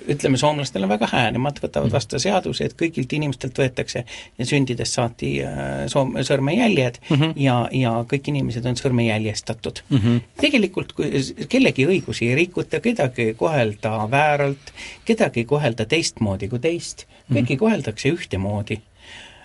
[0.08, 1.92] ütleme, soomlastel on väga hää, nemad võtavad mhm.
[1.92, 4.04] vastu seaduse, et kõigilt inimestelt võetakse
[4.42, 5.56] sündidest saati äh,
[5.94, 7.32] soom-, sõrmejäljed mm -hmm.
[7.36, 9.98] ja, ja kõik inimesed on sõrmejäljestatud mm.
[9.98, 10.20] -hmm.
[10.40, 11.10] tegelikult kui
[11.48, 14.72] kellegi õigusi ei rikuta, kedagi ei kohelda vääralt,
[15.04, 17.58] kedagi ei kohelda teistmoodi kui teist, kõiki mm -hmm.
[17.58, 18.80] koheldakse ühtemoodi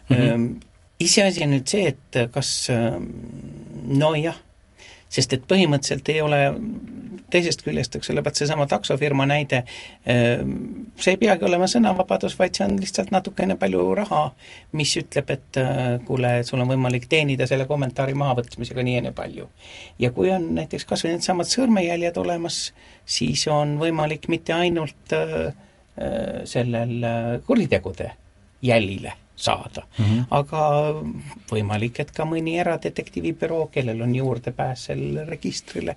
[0.09, 0.15] mm.
[0.15, 0.55] -hmm.
[0.99, 2.71] Iseasi on nüüd see, et kas
[3.87, 4.37] nojah,
[5.13, 6.39] sest et põhimõtteliselt ei ole
[7.31, 9.63] teisest küljest, eks ole, vaat seesama taksofirma näide,
[10.07, 10.53] ehm,
[10.99, 14.21] see ei peagi olema sõnavabadus, vaid see on lihtsalt natukene palju raha,
[14.79, 19.15] mis ütleb, et äh, kuule, sul on võimalik teenida selle kommentaari mahavõtmisega nii ja nii
[19.17, 19.49] palju.
[19.99, 22.61] ja kui on näiteks kas või needsamad sõrmejäljed olemas,
[23.05, 25.37] siis on võimalik mitte ainult äh,
[25.97, 28.11] äh sellel äh, kuritegude
[28.61, 30.05] jälile saada mm.
[30.05, 30.23] -hmm.
[30.33, 30.61] aga
[31.51, 35.95] võimalik, et ka mõni eradetektiivibüroo, kellel on juurdepääs sellele registrile,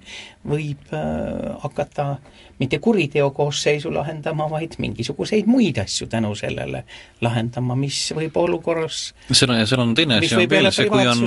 [0.48, 2.16] võib äh, hakata
[2.60, 6.84] mitte kuriteokoosseisu lahendama, vaid mingisuguseid muid asju tänu sellele
[7.20, 11.24] lahendama, mis võib olukorras seal on, seal on teine asi on veel see, kui on,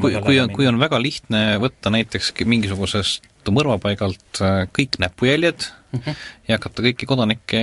[0.00, 6.00] kui, kui on, kui on väga lihtne võtta näiteks mingisugusest mõrvapaigalt äh, kõik näpujäljed mm
[6.04, 6.14] -hmm.
[6.48, 7.60] ja hakata kõiki kodanikke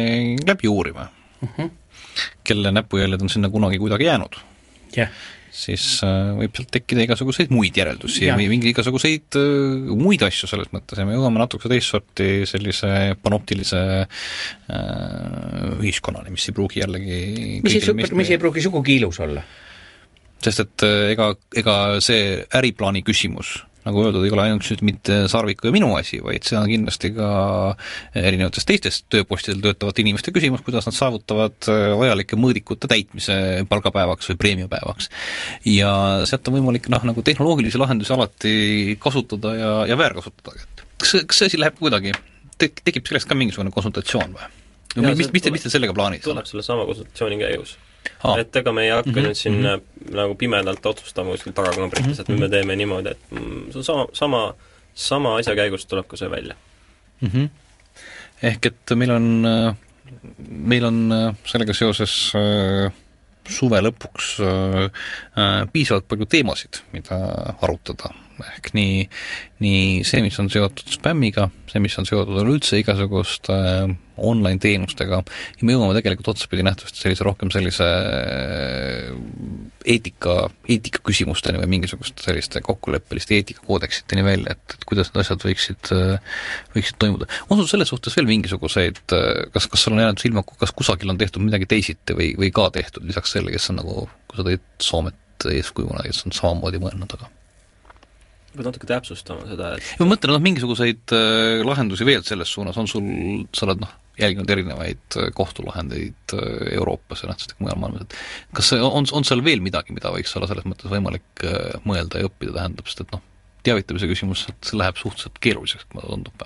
[0.47, 1.09] läbi uurima
[1.41, 1.49] mm.
[1.57, 1.84] -hmm
[2.43, 4.38] kelle näpujäljed on sinna kunagi kuidagi jäänud
[4.97, 5.11] yeah.,
[5.55, 8.36] siis äh, võib sealt tekkida igasuguseid muid järeldusi yeah.
[8.36, 12.89] või mingi igasuguseid äh, muid asju selles mõttes ja me jõuame natuke teist sorti sellise
[13.24, 14.09] panoptilise äh,
[15.80, 17.22] ühiskonnani, mis ei pruugi jällegi
[17.63, 19.45] mis ei, mis ei pruugi sugugi ilus olla?
[20.43, 23.55] sest et äh, ega, ega see äriplaani küsimus
[23.86, 27.11] nagu öeldud, ei ole ainult nüüd mitte Sarviku ja minu asi, vaid see on kindlasti
[27.15, 27.29] ka
[28.17, 33.38] erinevates teistes tööpostidel töötavate inimeste küsimus, kuidas nad saavutavad äh, vajalike mõõdikute täitmise
[33.69, 35.09] palgapäevaks või preemiapäevaks.
[35.69, 35.91] ja
[36.25, 38.55] sealt on võimalik noh, nagu tehnoloogilisi lahendusi alati
[39.01, 40.57] kasutada ja, ja väärkasutada,
[40.97, 42.15] kas, kas see asi läheb kuidagi,
[42.61, 44.53] tek-, tekib sellest ka mingisugune konsultatsioon või?
[45.13, 46.25] mis, mis te, mis te sellega plaanite?
[46.25, 47.77] tuleb sellesama konsultatsiooni käigus
[48.23, 48.39] ah..
[48.39, 49.27] et ega me ei hakka mm -hmm.
[49.27, 50.15] nüüd siin mm -hmm.
[50.15, 52.51] nagu pimedalt otsustama kuskil tagakambrites, et nüüd me mhm.
[52.51, 54.41] teeme niimoodi, et mm, see on sama, sama,
[54.93, 56.55] sama asja käigus tuleb ka see välja
[57.21, 57.29] mm.
[57.29, 57.49] -hmm.
[58.43, 59.25] ehk et meil on,
[60.49, 61.13] meil on
[61.45, 62.91] sellega seoses äh,
[63.51, 64.85] suve lõpuks äh,
[65.37, 67.17] äh, piisavalt palju teemasid, mida
[67.63, 68.11] arutada,
[68.55, 69.05] ehk nii,
[69.63, 75.68] nii see, mis on seotud spämmiga, see, mis on seotud üleüldse igasuguste äh, online-teenustega ja
[75.68, 77.88] me jõuame tegelikult otsapidi nähtavasti sellise rohkem sellise
[79.86, 80.38] eetika,
[80.70, 85.93] eetikaküsimusteni või mingisuguste selliste kokkuleppeliste eetikakoodeksiteni välja, et, et kuidas need asjad võiksid,
[86.76, 87.30] võiksid toimuda.
[87.49, 89.03] on sul selles suhtes veel mingisuguseid,
[89.53, 92.70] kas, kas sul on jäänud silma, kas kusagil on tehtud midagi teisiti või, või ka
[92.76, 97.18] tehtud lisaks sellele, kes on nagu, kui sa tõid Soomet eeskujuna, kes on samamoodi mõelnud,
[97.18, 97.30] aga
[98.55, 102.89] pead natuke täpsustama seda, et ma mõtlen, noh, mingisuguseid äh, lahendusi veel selles suunas, on
[102.89, 103.07] sul,
[103.55, 108.18] sa oled noh, jälginud erinevaid äh, kohtulahendeid äh, Euroopas ja nähtavasti ka mujal maailmas, et
[108.57, 111.45] kas on, on seal veel midagi, mida võiks olla selles mõttes võimalik
[111.86, 113.24] mõelda ja õppida, tähendab, sest et noh,
[113.66, 116.45] teavitamise küsimus, et see läheb suhteliselt keeruliseks, mulle tundub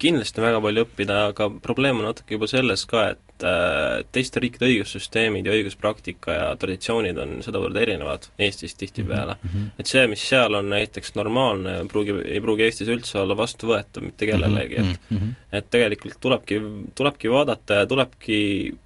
[0.00, 4.04] kindlasti on väga palju õppida, aga probleem on natuke juba selles ka, et et äh,
[4.12, 9.50] teiste riikide õigussüsteemid ja õiguspraktika ja traditsioonid on sedavõrd erinevad Eestist tihtipeale mm.
[9.50, 9.70] -hmm.
[9.80, 14.28] et see, mis seal on näiteks normaalne, pruugi, ei pruugi Eestis üldse olla vastuvõetav mitte
[14.28, 15.34] kellelegi, et mm -hmm.
[15.52, 16.60] et tegelikult tulebki,
[16.94, 18.40] tulebki vaadata ja tulebki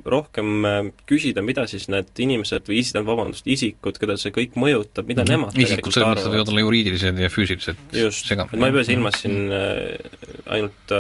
[0.05, 5.07] rohkem äh, küsida, mida siis need inimesed või isi-, vabandust, isikud, keda see kõik mõjutab,
[5.07, 5.31] mida mm -hmm.
[5.31, 8.85] nemad isikud selles mõttes, et võivad olla juriidilised ja füüsilised just, et ma ei pea
[8.85, 9.99] silmas siin äh,
[10.47, 10.95] ainult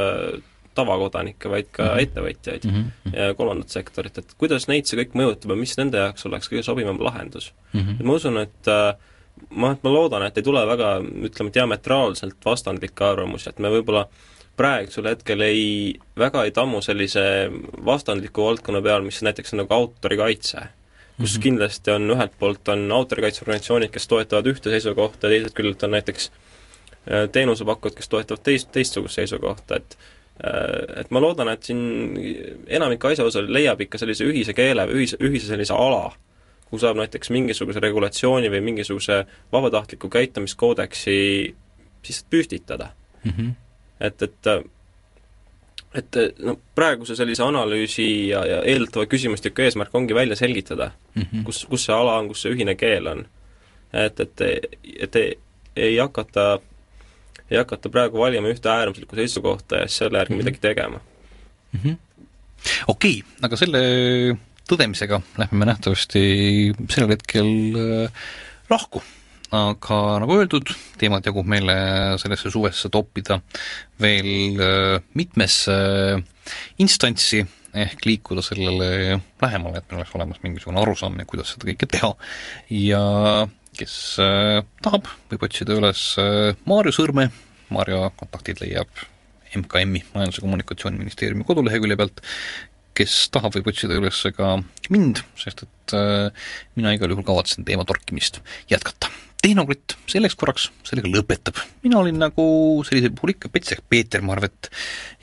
[0.74, 2.02] tavakodanikke, vaid ka mm -hmm.
[2.02, 3.16] ettevõtjaid mm -hmm.
[3.16, 6.62] ja kolmandat sektorit, et kuidas neid see kõik mõjutab ja mis nende jaoks oleks kõige
[6.62, 7.80] sobivam lahendus mm.
[7.80, 8.00] -hmm.
[8.00, 8.94] et ma usun, et äh,
[9.50, 10.94] ma, ma loodan, et ei tule väga,
[11.28, 14.06] ütleme, diametraalselt vastandlikke arvamusi, et me võib-olla
[14.56, 15.66] praegusel hetkel ei,
[16.18, 17.24] väga ei tammu sellise
[17.84, 21.42] vastandliku valdkonna peal, mis näiteks on nagu autorikaitse, kus mm -hmm.
[21.42, 26.30] kindlasti on ühelt poolt on autorikaitseorganisatsioonid, kes toetavad ühte seisukohta ja teiselt küljelt on näiteks
[26.30, 29.98] äh, teenusepakkujad, kes toetavad teist, teistsugust seisukohta, et
[30.42, 32.16] et ma loodan, et siin
[32.66, 36.08] enamik asjaosalisi leiab ikka sellise ühise keele või ühise, ühise sellise ala,
[36.66, 39.20] kuhu saab näiteks mingisuguse regulatsiooni või mingisuguse
[39.52, 41.18] vabatahtliku käitumiskoodeksi
[42.04, 42.90] siis püstitada
[43.24, 43.30] mm.
[43.30, 43.52] -hmm.
[44.00, 44.50] et, et
[45.94, 51.44] et no praeguse sellise analüüsi ja, ja eeldatava küsimustiku eesmärk ongi välja selgitada mm, -hmm.
[51.44, 53.26] kus, kus see ala on, kus see ühine keel on.
[53.92, 54.40] et, et,
[54.98, 55.38] et ei,
[55.76, 56.58] ei hakata,
[57.50, 60.44] ei hakata praegu valima ühte äärmuslikku seisukohta ja siis selle järgi mm -hmm.
[60.44, 61.00] midagi tegema
[61.72, 61.80] mm.
[61.80, 61.96] -hmm.
[62.88, 63.82] okei okay,, aga selle
[64.70, 66.24] tõdemisega lähme me nähtavasti
[66.88, 68.24] sellel hetkel äh,
[68.70, 69.02] lahku
[69.54, 71.74] aga nagu öeldud, teemat jagub meile
[72.20, 73.40] sellesse suvesse toppida
[74.02, 75.76] veel äh, mitmesse
[76.82, 82.12] instantsi, ehk liikuda sellele lähemale, et meil oleks olemas mingisugune arusaamine, kuidas seda kõike teha.
[82.70, 83.02] ja
[83.78, 87.28] kes äh, tahab, võib otsida üles äh, Maarjo Sõrme,
[87.74, 88.90] Maarjo kontaktid leiab
[89.54, 92.24] MKM-i, Majandus- ja Kommunikatsiooniministeeriumi kodulehekülje pealt,
[92.98, 94.56] kes tahab, võib otsida üles ka
[94.94, 95.94] mind, sest et
[96.78, 99.10] mina igal juhul kavatsen teema torkimist jätkata
[99.44, 101.58] tehnokritt selleks korraks sellega lõpetab.
[101.84, 102.44] mina olin nagu
[102.86, 104.70] sellisel puhul ikka Petsek Peeter Marvet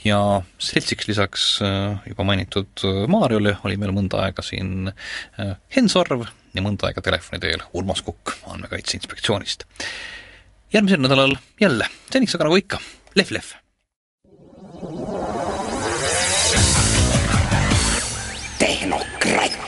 [0.06, 0.20] ja
[0.62, 6.28] seltsiks lisaks äh, juba mainitud äh, Maarjole oli meil mõnda aega siin äh, Henn Sarv
[6.54, 9.66] ja mõnda aega telefoni teel Urmas Kukk Andmekaitse Inspektsioonist.
[10.74, 12.82] järgmisel nädalal jälle, seniks aga nagu ikka,
[13.18, 13.58] lehv-lehv!
[18.62, 19.61] tehnokratt